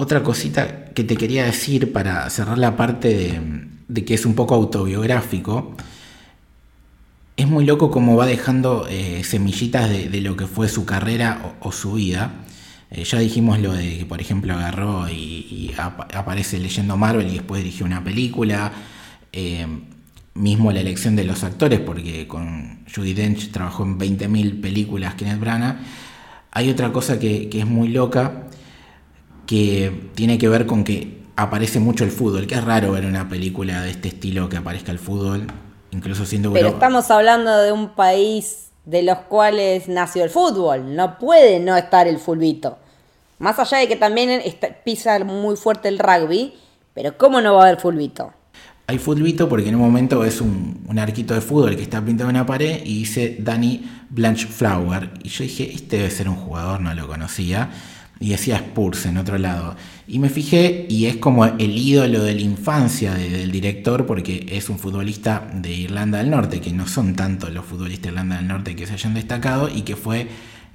[0.00, 3.42] Otra cosita que te quería decir para cerrar la parte
[3.88, 5.74] de, que es un poco autobiográfico,
[7.38, 11.70] es muy loco cómo va dejando eh, semillitas de, lo que fue su carrera o,
[11.70, 12.32] su vida.
[12.90, 17.62] Eh, ya dijimos lo de que, por ejemplo, agarró y, aparece leyendo Marvel y después
[17.62, 18.72] dirigió una película.
[19.32, 19.66] Eh,
[20.34, 25.38] mismo la elección de los actores, porque con Judy Dench trabajó en 20.000 películas Kenneth
[25.38, 25.78] Branagh.
[26.50, 28.48] Hay otra cosa que, que es muy loca,
[29.46, 33.28] que tiene que ver con que aparece mucho el fútbol, que es raro ver una
[33.28, 35.46] película de este estilo que aparezca el fútbol,
[35.90, 36.52] incluso siendo...
[36.52, 41.76] Pero estamos hablando de un país de los cuales nació el fútbol, no puede no
[41.76, 42.78] estar el fulbito.
[43.38, 44.42] Más allá de que también
[44.84, 46.54] pisa muy fuerte el rugby,
[46.94, 48.32] pero ¿cómo no va a haber fulbito?
[48.86, 52.30] Hay fulbito porque en un momento es un, un, arquito de fútbol que está pintado
[52.30, 55.10] en una pared y dice Danny Blanchflower.
[55.22, 57.68] Y yo dije, este debe ser un jugador, no lo conocía
[58.20, 59.76] y decía Spurs en otro lado.
[60.06, 64.68] Y me fijé y es como el ídolo de la infancia del director porque es
[64.68, 68.48] un futbolista de Irlanda del Norte, que no son tantos los futbolistas de Irlanda del
[68.48, 70.28] Norte que se hayan destacado y que fue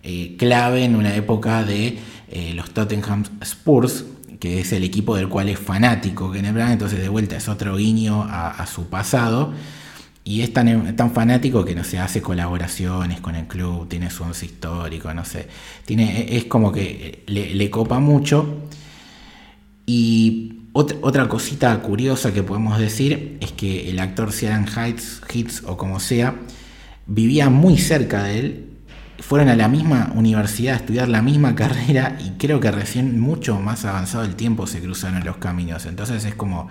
[0.03, 1.97] eh, clave en una época de
[2.29, 4.06] eh, los Tottenham Spurs,
[4.39, 7.77] que es el equipo del cual es fanático Kenneth Branagh, entonces de vuelta es otro
[7.77, 9.53] guiño a su pasado.
[10.25, 14.23] Y es tan, tan, fanático que no se hace colaboraciones con el club, tiene su
[14.23, 15.49] once histórico, no sé.
[15.86, 18.69] Tiene, es como que le, copa mucho.
[19.86, 25.63] Y otra, otra, cosita curiosa que podemos decir es que el actor Ciaran Heights, Hits
[25.65, 26.36] o como sea,
[27.05, 28.69] vivía muy cerca de él.
[29.19, 33.59] Fueron a la misma universidad a estudiar la misma carrera y creo que recién mucho
[33.59, 35.86] más avanzado el tiempo se cruzaron los caminos.
[35.86, 36.69] Entonces es como,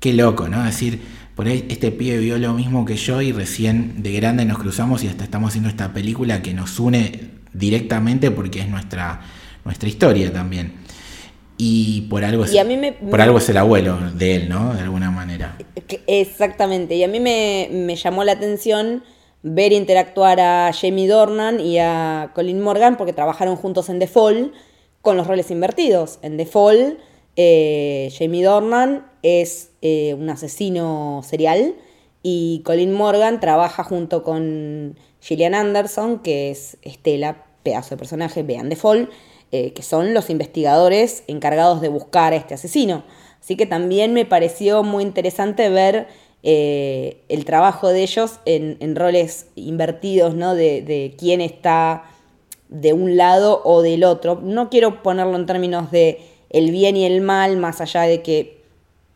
[0.00, 0.62] qué loco, ¿no?
[0.64, 1.02] Decir,
[1.38, 5.04] por ahí este pibe vio lo mismo que yo y recién de grande nos cruzamos
[5.04, 9.20] y hasta estamos haciendo esta película que nos une directamente porque es nuestra,
[9.64, 10.72] nuestra historia también.
[11.56, 12.50] Y por algo, es,
[13.08, 14.74] por algo es el abuelo de él, ¿no?
[14.74, 15.56] De alguna manera.
[16.08, 16.96] Exactamente.
[16.96, 19.04] Y a mí me, llamó la atención
[19.44, 24.54] ver interactuar a Jamie Dornan y a Colin Morgan porque trabajaron juntos en The Fall
[25.02, 26.18] con los roles invertidos.
[26.22, 26.98] En The Fall,
[27.36, 31.74] eh, Jamie Dornan es eh, un asesino serial
[32.22, 38.68] y Colin Morgan trabaja junto con Gillian Anderson, que es Estela, pedazo de personaje, vean
[38.68, 39.08] The Fall,
[39.52, 43.04] eh, que son los investigadores encargados de buscar a este asesino.
[43.40, 46.08] Así que también me pareció muy interesante ver
[46.42, 50.54] eh, el trabajo de ellos en, roles invertidos, ¿no?
[50.54, 52.04] De, de, quién está
[52.68, 54.40] de un lado o del otro.
[54.42, 56.20] No quiero ponerlo en términos de
[56.50, 58.57] el bien y el mal, más allá de que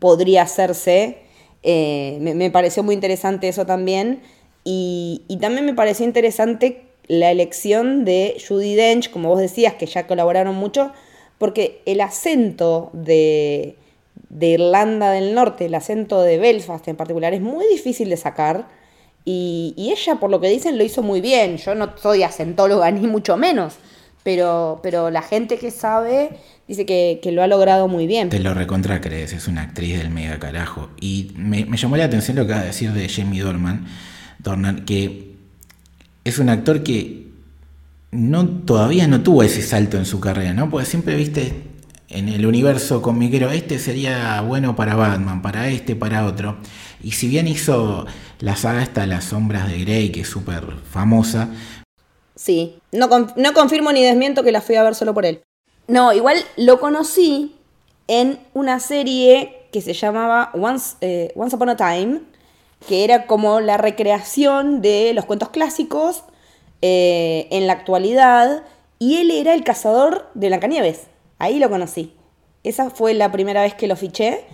[0.03, 1.19] podría hacerse.
[1.63, 4.21] Eh, me, pareció muy interesante eso también.
[4.65, 10.09] Y, también me pareció interesante la elección de Judy Dench, como vos decías, que ya
[10.09, 10.91] colaboraron mucho,
[11.39, 13.77] porque el acento de,
[14.41, 18.67] Irlanda del Norte, el acento de Belfast en particular, es muy difícil de sacar.
[19.25, 21.59] Y, y ella, por lo que dicen, lo hizo muy bien.
[21.59, 23.77] Yo no soy acentóloga ni mucho menos,
[24.23, 26.31] pero, pero la gente que sabe
[26.69, 28.29] dice que, que lo ha logrado muy bien.
[28.29, 30.91] Te lo recontra crees, es una actriz del mega carajo.
[31.01, 33.87] Y me, llamó la atención lo que acaba de decir de Jamie Dornan,
[34.39, 35.33] Dornan, que
[36.25, 37.27] es un actor que
[38.13, 40.71] no, todavía no tuvo ese salto en su carrera, ¿no?
[40.71, 41.55] Porque siempre viste
[42.09, 46.59] en el universo comiquero, este sería bueno para Batman, para este, para otro.
[47.03, 48.07] Y si bien hizo
[48.39, 51.49] la saga esta Las Sombras de Grey, que es súper famosa,
[52.35, 55.43] Sí, no, no confirmo ni desmiento que la fui a ver solo por él.
[55.87, 57.57] No, igual lo conocí
[58.09, 62.21] en una serie que se llamaba Once, eh, Once Upon a Time,
[62.87, 66.25] que era como la recreación de los cuentos clásicos
[66.83, 68.65] eh, en la actualidad,
[68.99, 71.09] y él era el cazador de Blancanieves.
[71.39, 72.15] Ahí lo conocí.
[72.63, 74.45] Esa fue la primera vez que lo fiché.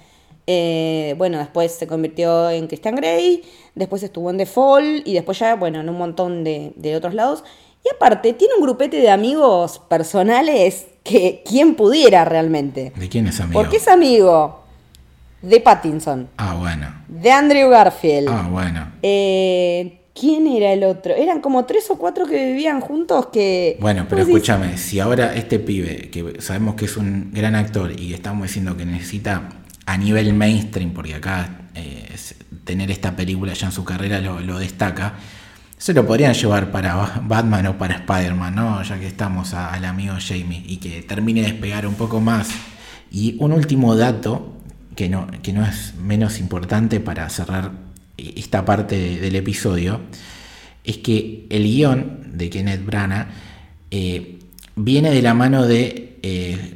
[0.47, 3.43] Eh, bueno, después se convirtió en Christian Grey,
[3.75, 7.13] después estuvo en The Fall y después ya, bueno, en un montón de, de otros
[7.13, 7.45] lados.
[7.89, 12.93] Y aparte, tiene un grupete de amigos personales que quien pudiera realmente.
[12.95, 13.59] ¿de quién es amigo?
[13.61, 14.65] Porque es amigo
[15.41, 16.93] de Pattinson, Ah, bueno.
[17.09, 18.29] de Andrew Garfield.
[18.29, 18.93] Ah, bueno.
[19.03, 21.15] Eh, ¿Quién era el otro?
[21.15, 23.77] Eran como tres o cuatro que vivían juntos que...
[23.81, 28.13] Bueno, pero escúchame, si ahora este pibe, que sabemos que es un gran actor y
[28.15, 29.49] estamos diciendo que necesita
[29.87, 32.09] a nivel mainstream, porque acá eh,
[32.65, 35.15] tener esta película ya en su carrera lo, lo destaca,
[35.79, 38.83] se lo podrían llevar para Ba- Batman o para Spider-Man, ¿no?
[38.83, 42.49] Ya que estamos al amigo Jamie y que termine de despegar un poco más.
[43.11, 44.57] Y un último dato,
[44.97, 47.71] que no, que no es menos importante para cerrar
[48.17, 50.01] eh, esta parte de- del episodio,
[50.85, 53.29] es que el guion de Kenneth Branagh
[53.91, 54.39] eh,
[54.77, 56.75] viene de la mano de eh,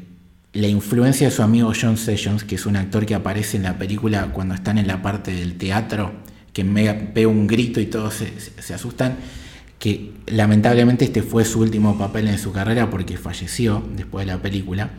[0.53, 3.79] la influencia de su amigo John Sessions, que es un actor que aparece en la
[3.79, 6.13] película cuando están en la parte del teatro,
[6.53, 8.15] que mega- pega un grito y todos
[8.61, 9.17] se, asustan,
[9.79, 14.41] que lamentablemente este fue su último papel en su carrera porque falleció después de la
[14.41, 14.91] película.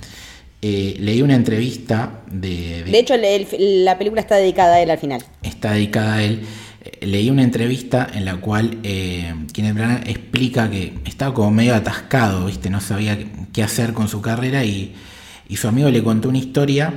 [0.62, 4.82] Eh, leí una entrevista de, de- De hecho, el- el- la película está dedicada a
[4.82, 5.24] él al final.
[5.42, 6.42] está dedicada a él.
[6.84, 11.76] Eh, Leí una entrevista en la cual eh, Kenneth Branagh explica que estaba como medio
[11.76, 12.70] atascado, ¿viste?
[12.70, 13.18] no sabía
[13.54, 14.94] qué hacer con su carrera y,
[15.50, 16.94] y su amigo le contó una historia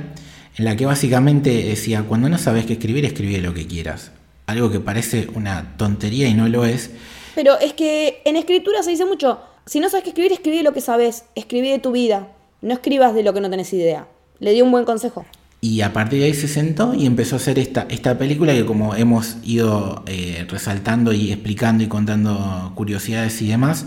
[0.57, 4.11] en la que básicamente decía, cuando no sabes qué escribir, escribe lo que quieras.
[4.47, 6.89] Algo que parece una tontería y no lo es.
[7.35, 10.73] Pero es que en escritura se dice mucho, si no sabes qué escribir, escribí lo
[10.73, 12.29] que sabes, escribí de tu vida,
[12.61, 14.07] no escribas de lo que no tenés idea.
[14.39, 15.25] Le dio un buen consejo.
[15.59, 18.65] Y a partir de ahí se sentó y empezó a hacer esta, esta película que
[18.65, 23.85] como hemos ido eh, resaltando y explicando y contando curiosidades y demás,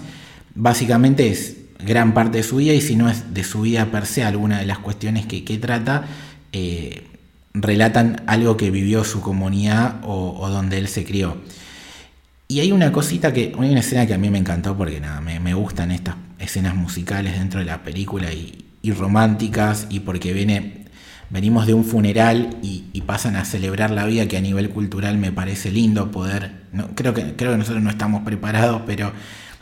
[0.54, 4.06] básicamente es gran parte de su vida y si no es de su vida per
[4.06, 6.04] se, alguna de las cuestiones que, que trata,
[6.52, 7.04] eh,
[7.54, 11.38] relatan algo que vivió su comunidad o, donde él se crió.
[12.48, 15.20] Y hay una cosita que, hay una escena que a mí me encantó porque nada,
[15.20, 20.32] me, me gustan estas escenas musicales dentro de la película y, y románticas y porque
[20.32, 20.86] viene,
[21.28, 25.16] venimos de un funeral y, y pasan a celebrar la vida que a nivel cultural
[25.18, 29.12] me parece lindo poder, no, creo, que, creo que nosotros no estamos preparados, pero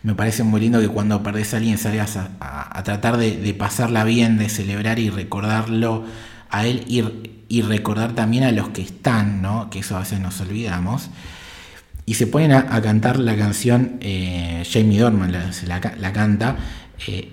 [0.03, 3.37] me parece muy lindo que cuando perdés a alguien salgas a, a- a tratar de,
[3.37, 6.05] de pasarla bien, de celebrar y recordarlo
[6.51, 7.03] a él y,
[7.49, 9.71] y recordar también a los que están, ¿no?
[9.71, 11.11] que eso a veces nos olvidamos.
[12.07, 16.57] Y se ponen a, a cantar la canción, eh, Jamie Dorman la, canta,
[17.07, 17.33] eh,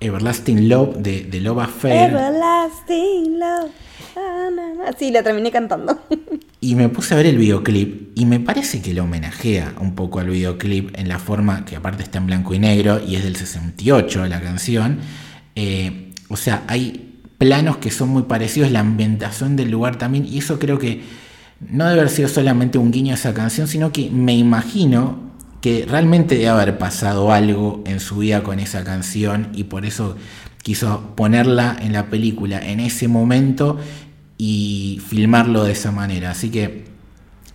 [0.00, 2.10] Everlasting Love de, de Love Affair.
[2.10, 3.70] Everlasting love.
[4.16, 4.92] Ah.
[4.98, 6.00] Sí, la terminé cantando.
[6.64, 10.20] Y me puse a ver el videoclip y me parece que le homenajea un poco
[10.20, 13.34] al videoclip en la forma que aparte está en blanco y negro y es del
[13.34, 15.00] 68 la canción.
[15.56, 17.11] Eh, o sea, hay
[17.42, 21.02] planos que son muy parecidos, la ambientación del lugar también y eso creo que
[21.60, 25.18] no debe haber sido solamente un guiño a esa canción, sino que me imagino
[25.60, 30.16] que realmente debe haber pasado algo en su vida con esa canción y por eso
[30.62, 33.76] quiso ponerla en la película en ese momento
[34.38, 36.30] y filmarlo de esa manera.
[36.30, 36.84] Así que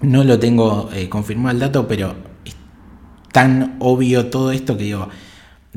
[0.01, 2.13] no lo tengo eh, confirmado el dato, pero
[2.43, 2.57] es
[3.31, 5.07] tan obvio todo esto que digo,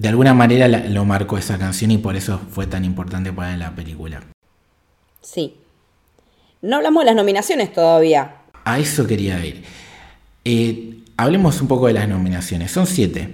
[0.01, 3.55] de alguna manera la- lo marcó esa canción y por eso fue tan importante para
[3.59, 4.23] la película.
[5.21, 5.57] Sí.
[6.63, 8.37] No hablamos de las nominaciones todavía.
[8.65, 9.63] A eso quería ir.
[10.47, 12.71] Eh, hablemos un poco de las nominaciones.
[12.71, 13.29] Son siete.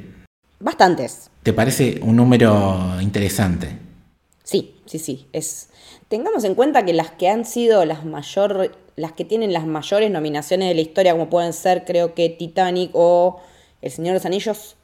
[0.58, 1.30] Bastantes.
[1.44, 3.78] ¿Te parece un número interesante?
[4.42, 5.26] Sí, sí, sí.
[5.32, 5.68] Es.
[6.08, 10.10] Tengamos en cuenta que las que han sido las mayor, las que tienen las mayores
[10.10, 13.40] nominaciones de la historia, como pueden ser, creo que Titanic o
[13.82, 14.76] El Señor de los Anillos,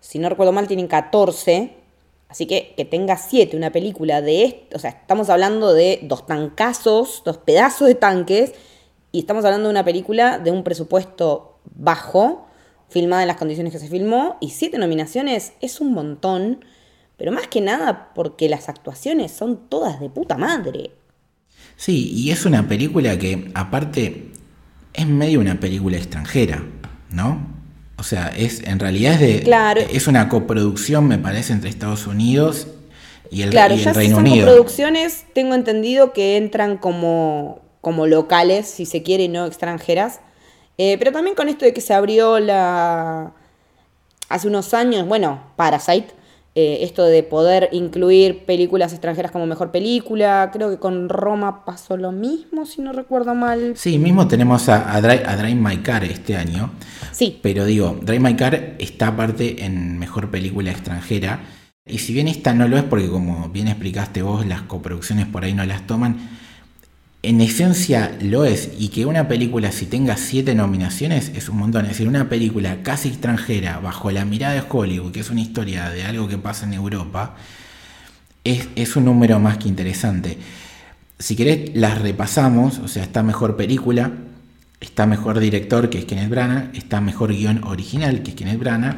[0.00, 1.74] si no recuerdo mal, tienen 14.
[2.28, 6.26] Así que que tenga siete una película de esto, o sea, estamos hablando de dos
[6.26, 8.52] tancazos, dos pedazos de tanques,
[9.12, 12.46] y estamos hablando de una película de un presupuesto bajo,
[12.90, 16.64] filmada en las condiciones que se filmó, y siete nominaciones es un montón,
[17.16, 20.90] pero más que nada porque las actuaciones son todas de puta madre.
[21.76, 24.32] Sí, y es una película que aparte
[24.92, 26.62] es medio una película extranjera,
[27.10, 27.57] ¿no?
[27.98, 29.80] O sea, es en realidad es de Claro.
[29.80, 32.68] es una coproducción, me parece, entre Estados Unidos
[33.30, 34.46] y el, Claro, y el ya si Reino son Unido.
[34.46, 40.20] producciones, tengo entendido que entran como, como locales, si se quiere, y no extranjeras.
[40.78, 43.32] Eh, pero también con esto de que se abrió la.
[44.28, 46.08] Hace unos años, bueno, Parasite,
[46.54, 50.50] eh, esto de poder incluir películas extranjeras como mejor película.
[50.52, 53.72] Creo que con Roma pasó lo mismo, si no recuerdo mal.
[53.76, 56.70] Sí, mismo tenemos a, a, Drive, a Drive My Car este año.
[57.42, 61.40] Pero digo, Drive My Car está aparte en mejor película extranjera.
[61.86, 65.44] Y si bien esta no lo es, porque como bien explicaste vos, las coproducciones por
[65.44, 66.18] ahí no las toman,
[67.22, 68.70] en esencia lo es.
[68.78, 71.86] Y que una película, si tenga siete nominaciones, es un montón.
[71.86, 75.90] Es decir, una película casi extranjera, bajo la mirada de Hollywood, que es una historia
[75.90, 77.36] de algo que pasa en Europa,
[78.44, 80.38] es, es un número más que interesante.
[81.18, 82.78] Si querés, las repasamos.
[82.78, 84.12] O sea, está mejor película,
[84.80, 88.96] está mejor director, que es Kenneth Branagh, está mejor guion original, que es Kenneth Branagh,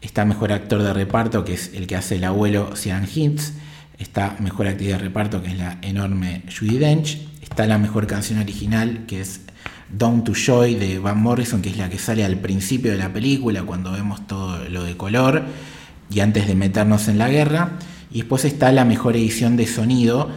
[0.00, 3.52] está mejor actor de reparto, que es el que hace el abuelo Sean Hintz,
[3.98, 8.38] está mejor actriz de reparto, que es la enorme Judy Dench, está la mejor canción
[8.38, 9.40] original, que es
[9.90, 13.12] Down to Joy de Van Morrison, que es la que sale al principio de la
[13.12, 15.44] película, cuando vemos todo lo de color,
[16.10, 17.72] y antes de meternos en la guerra,
[18.10, 20.30] y después está la mejor edición de sonido,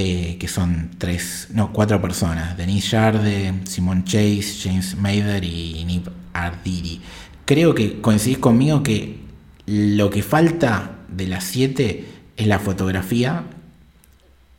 [0.00, 6.06] eh, que son tres, no, cuatro personas, Denise Yarde, Simon Chase, James Mader y Nip
[6.32, 7.00] Ardiri.
[7.44, 9.18] Creo que coincidís conmigo que
[9.66, 12.04] lo que falta de las siete
[12.36, 13.42] es la fotografía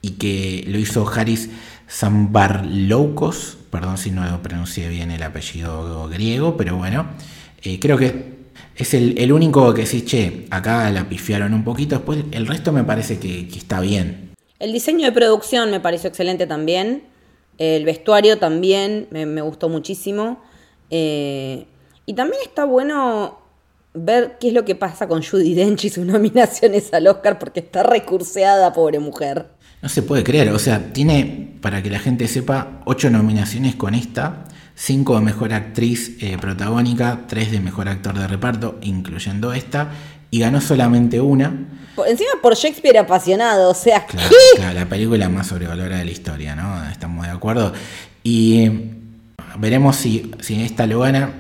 [0.02, 1.50] y que lo hizo Haris
[1.90, 7.06] Zambarloukos, perdón si no pronuncié bien el apellido griego, pero bueno,
[7.62, 8.40] eh, creo que
[8.76, 12.84] es el, único que sí, che, acá la pifiaron un poquito, después el resto me
[12.84, 14.29] parece que está bien.
[14.60, 17.04] El diseño de producción me pareció excelente también.
[17.58, 20.42] El vestuario también me, gustó muchísimo.
[20.90, 21.66] Eh,
[22.06, 23.40] y también está bueno
[23.94, 27.62] ver qué es lo que pasa con Judy Dench y sus nominaciones al Oscar porque
[27.62, 29.48] está recurseada, pobre mujer.
[29.82, 33.96] No se puede creer, o sea, tiene, para que la gente sepa, ocho nominaciones con
[33.96, 34.44] esta,
[34.76, 39.92] cinco de mejor actriz eh, protagónica, tres de mejor actor de reparto, incluyendo esta,
[40.32, 41.68] y ganó solamente una.
[41.96, 44.30] Por, encima por Shakespeare apasionado, o sea, claro.
[44.56, 46.90] Claro, la película más sobrevalorada de la historia, ¿no?
[46.90, 47.74] Estamos de acuerdo.
[48.24, 48.70] Y
[49.58, 51.32] veremos si, si esta lo gana,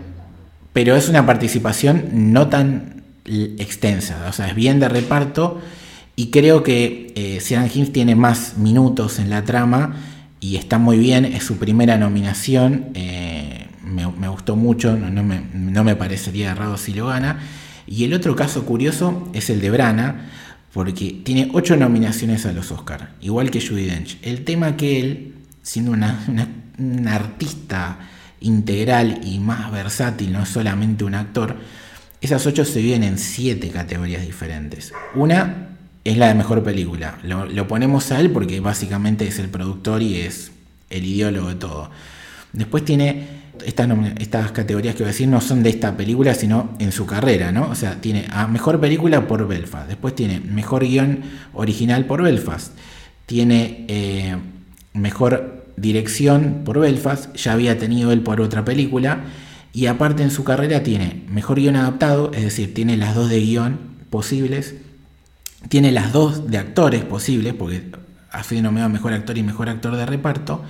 [0.74, 5.62] pero es una participación no tan extensa, o sea, es bien de reparto
[6.16, 9.96] y creo que eh, Sean Hims tiene más minutos en la trama
[10.40, 15.24] y está muy bien, es su primera nominación, eh, me, me, gustó mucho, no, no,
[15.24, 17.40] me, no, me, parecería errado si lo gana.
[17.90, 20.30] Y el otro caso curioso es el de Brana,
[20.74, 24.20] porque tiene ocho nominaciones a los Oscars, igual que Judy Dench.
[24.22, 25.34] El tema que él,
[25.64, 26.24] siendo una,
[27.08, 27.98] artista
[28.42, 31.58] integral y más versátil, no solamente un actor,
[32.22, 34.94] esas ocho se dividen en siete categorías diferentes.
[35.16, 35.70] Una
[36.04, 37.18] es la de mejor película.
[37.24, 40.52] Lo, lo, ponemos a él porque básicamente es el productor y es
[40.92, 41.90] el ideólogo de todo.
[42.54, 43.89] Después tiene estas,
[44.20, 47.51] estas categorías que voy a decir no son de esta película, sino en su carrera,
[47.51, 47.70] ¿no?
[47.70, 49.88] O sea, tiene a mejor película por Belfast.
[49.88, 51.22] Después tiene mejor guion
[51.53, 52.74] original por Belfast.
[53.26, 54.36] Tiene eh,
[54.93, 57.36] mejor dirección por Belfast.
[57.36, 59.26] Ya había tenido él por otra película.
[59.74, 63.39] Y aparte en su carrera tiene mejor guion adaptado, es decir, tiene las dos de
[63.39, 63.78] guion
[64.10, 64.76] posibles
[65.68, 67.91] tiene las dos de actores posibles, porque
[68.32, 70.64] ha sido nominado mejor actor y mejor actor de reparto.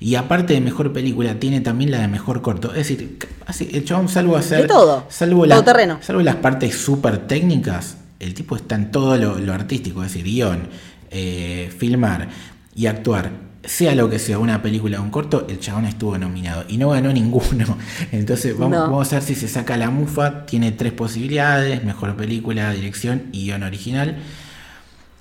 [0.00, 2.68] Y aparte de mejor película, tiene también la de mejor corto.
[2.70, 4.62] Es decir, así, el chabón, salvo hacer.
[4.62, 5.06] De todo.
[5.08, 5.98] Salvo, todo la, terreno.
[6.00, 10.24] salvo las partes súper técnicas, el tipo está en todo lo, lo artístico, es decir,
[10.24, 10.68] guion,
[11.10, 12.28] eh, filmar
[12.74, 13.48] y actuar.
[13.64, 16.90] Sea lo que sea, una película o un corto, el chabón estuvo nominado y no
[16.90, 17.76] ganó ninguno.
[18.12, 18.82] Entonces, vamos, No.
[18.84, 20.46] vamos a ver si se saca la mufa.
[20.46, 24.16] Tiene tres posibilidades: mejor película, dirección y guion original.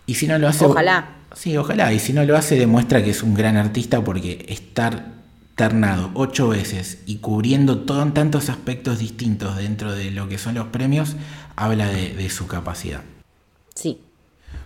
[0.06, 0.66] Y si no lo hace.
[0.66, 1.17] Ojalá.
[1.38, 1.94] Sí, ojalá.
[1.94, 5.18] Y si no lo hace, demuestra que es un gran artista porque estar
[5.56, 10.68] ternado ocho veces y cubriendo todo, tantos aspectos distintos dentro de lo que son los
[10.68, 11.16] premios,
[11.56, 13.02] habla de, de su capacidad.
[13.76, 14.00] Sí.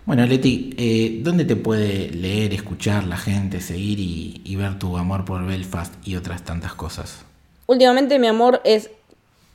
[0.06, 4.98] Bueno, Leti, eh, ¿dónde te puede leer, escuchar la gente, seguir y, y ver tu
[4.98, 7.26] amor por Belfast y otras tantas cosas?
[7.68, 8.90] Últimamente mi amor es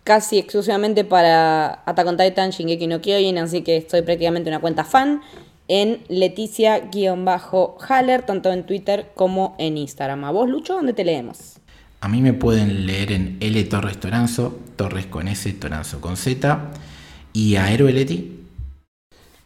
[0.05, 4.85] casi exclusivamente para Attack on Titan, Shingeki no Kyojin, así que estoy prácticamente una cuenta
[4.85, 5.23] fan
[5.69, 10.25] en Leticia-Haller, tanto en Twitter como en Instagram.
[10.25, 11.59] ¿A vos, Lucho, dónde te leemos?
[12.01, 16.71] A mí me pueden leer en L Torres Toranzo, Torres con S, Toranzo con Z.
[17.33, 18.33] ¿Y a Héroe Leti?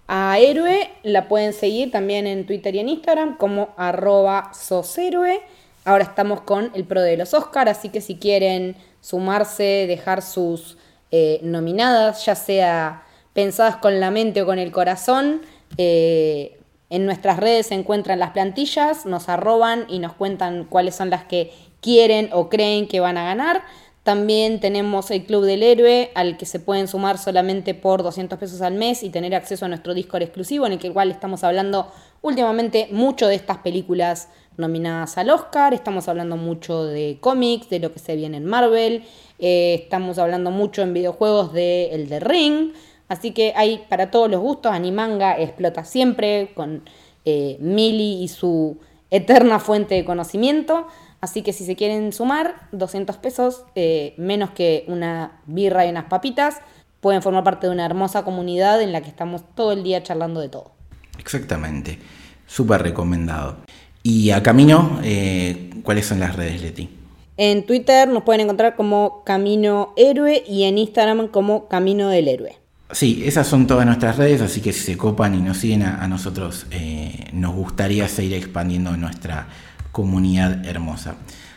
[0.09, 5.41] A Héroe la pueden seguir también en Twitter y en Instagram como arroba soshéroe.
[5.85, 10.77] Ahora estamos con el pro de los Oscar, así que si quieren sumarse, dejar sus
[11.11, 15.41] eh, nominadas, ya sea pensadas con la mente o con el corazón,
[15.77, 16.59] eh,
[16.91, 21.25] en nuestras redes se encuentran las plantillas, nos arroban y nos cuentan cuáles son las
[21.25, 23.63] que quieren o creen que van a ganar.
[24.03, 28.63] También tenemos el Club del Héroe, al que se pueden sumar solamente por 200 pesos
[28.63, 31.93] al mes y tener acceso a nuestro Discord exclusivo, en el que igual estamos hablando
[32.23, 37.93] últimamente mucho de estas películas nominadas al Oscar, estamos hablando mucho de cómics, de lo
[37.93, 39.05] que se viene en Marvel,
[39.39, 42.73] eh, estamos hablando mucho en videojuegos de El de Ring,
[43.11, 46.83] así que hay para todos los gustos, Animanga explota siempre con
[47.27, 48.79] eh, Mili y su
[49.11, 50.87] eterna fuente de conocimiento,
[51.21, 56.05] así que si se quieren sumar, 200 pesos, eh, menos que una birra y unas
[56.05, 56.61] papitas,
[57.01, 60.41] pueden formar parte de una hermosa comunidad en la que estamos todo el día charlando
[60.41, 60.71] de todo.
[61.19, 61.99] Exactamente,
[62.47, 63.57] súper recomendado.
[64.03, 66.89] Y a Camino, eh, ¿cuáles son las redes, Leti?
[67.37, 72.61] En Twitter nos pueden encontrar como Camino Héroe y en Instagram como Camino del Héroe.
[72.93, 76.09] Sí, esas son todas nuestras redes, así que si se copan y nos siguen a,
[76.09, 79.47] nosotros, eh, nos gustaría seguir expandiendo nuestra
[79.93, 81.15] comunidad hermosa.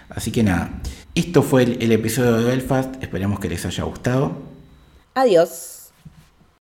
[0.09, 0.69] Así que nada,
[1.15, 4.43] esto fue el, el episodio de Belfast, esperemos que les haya gustado.
[5.15, 5.72] Adiós.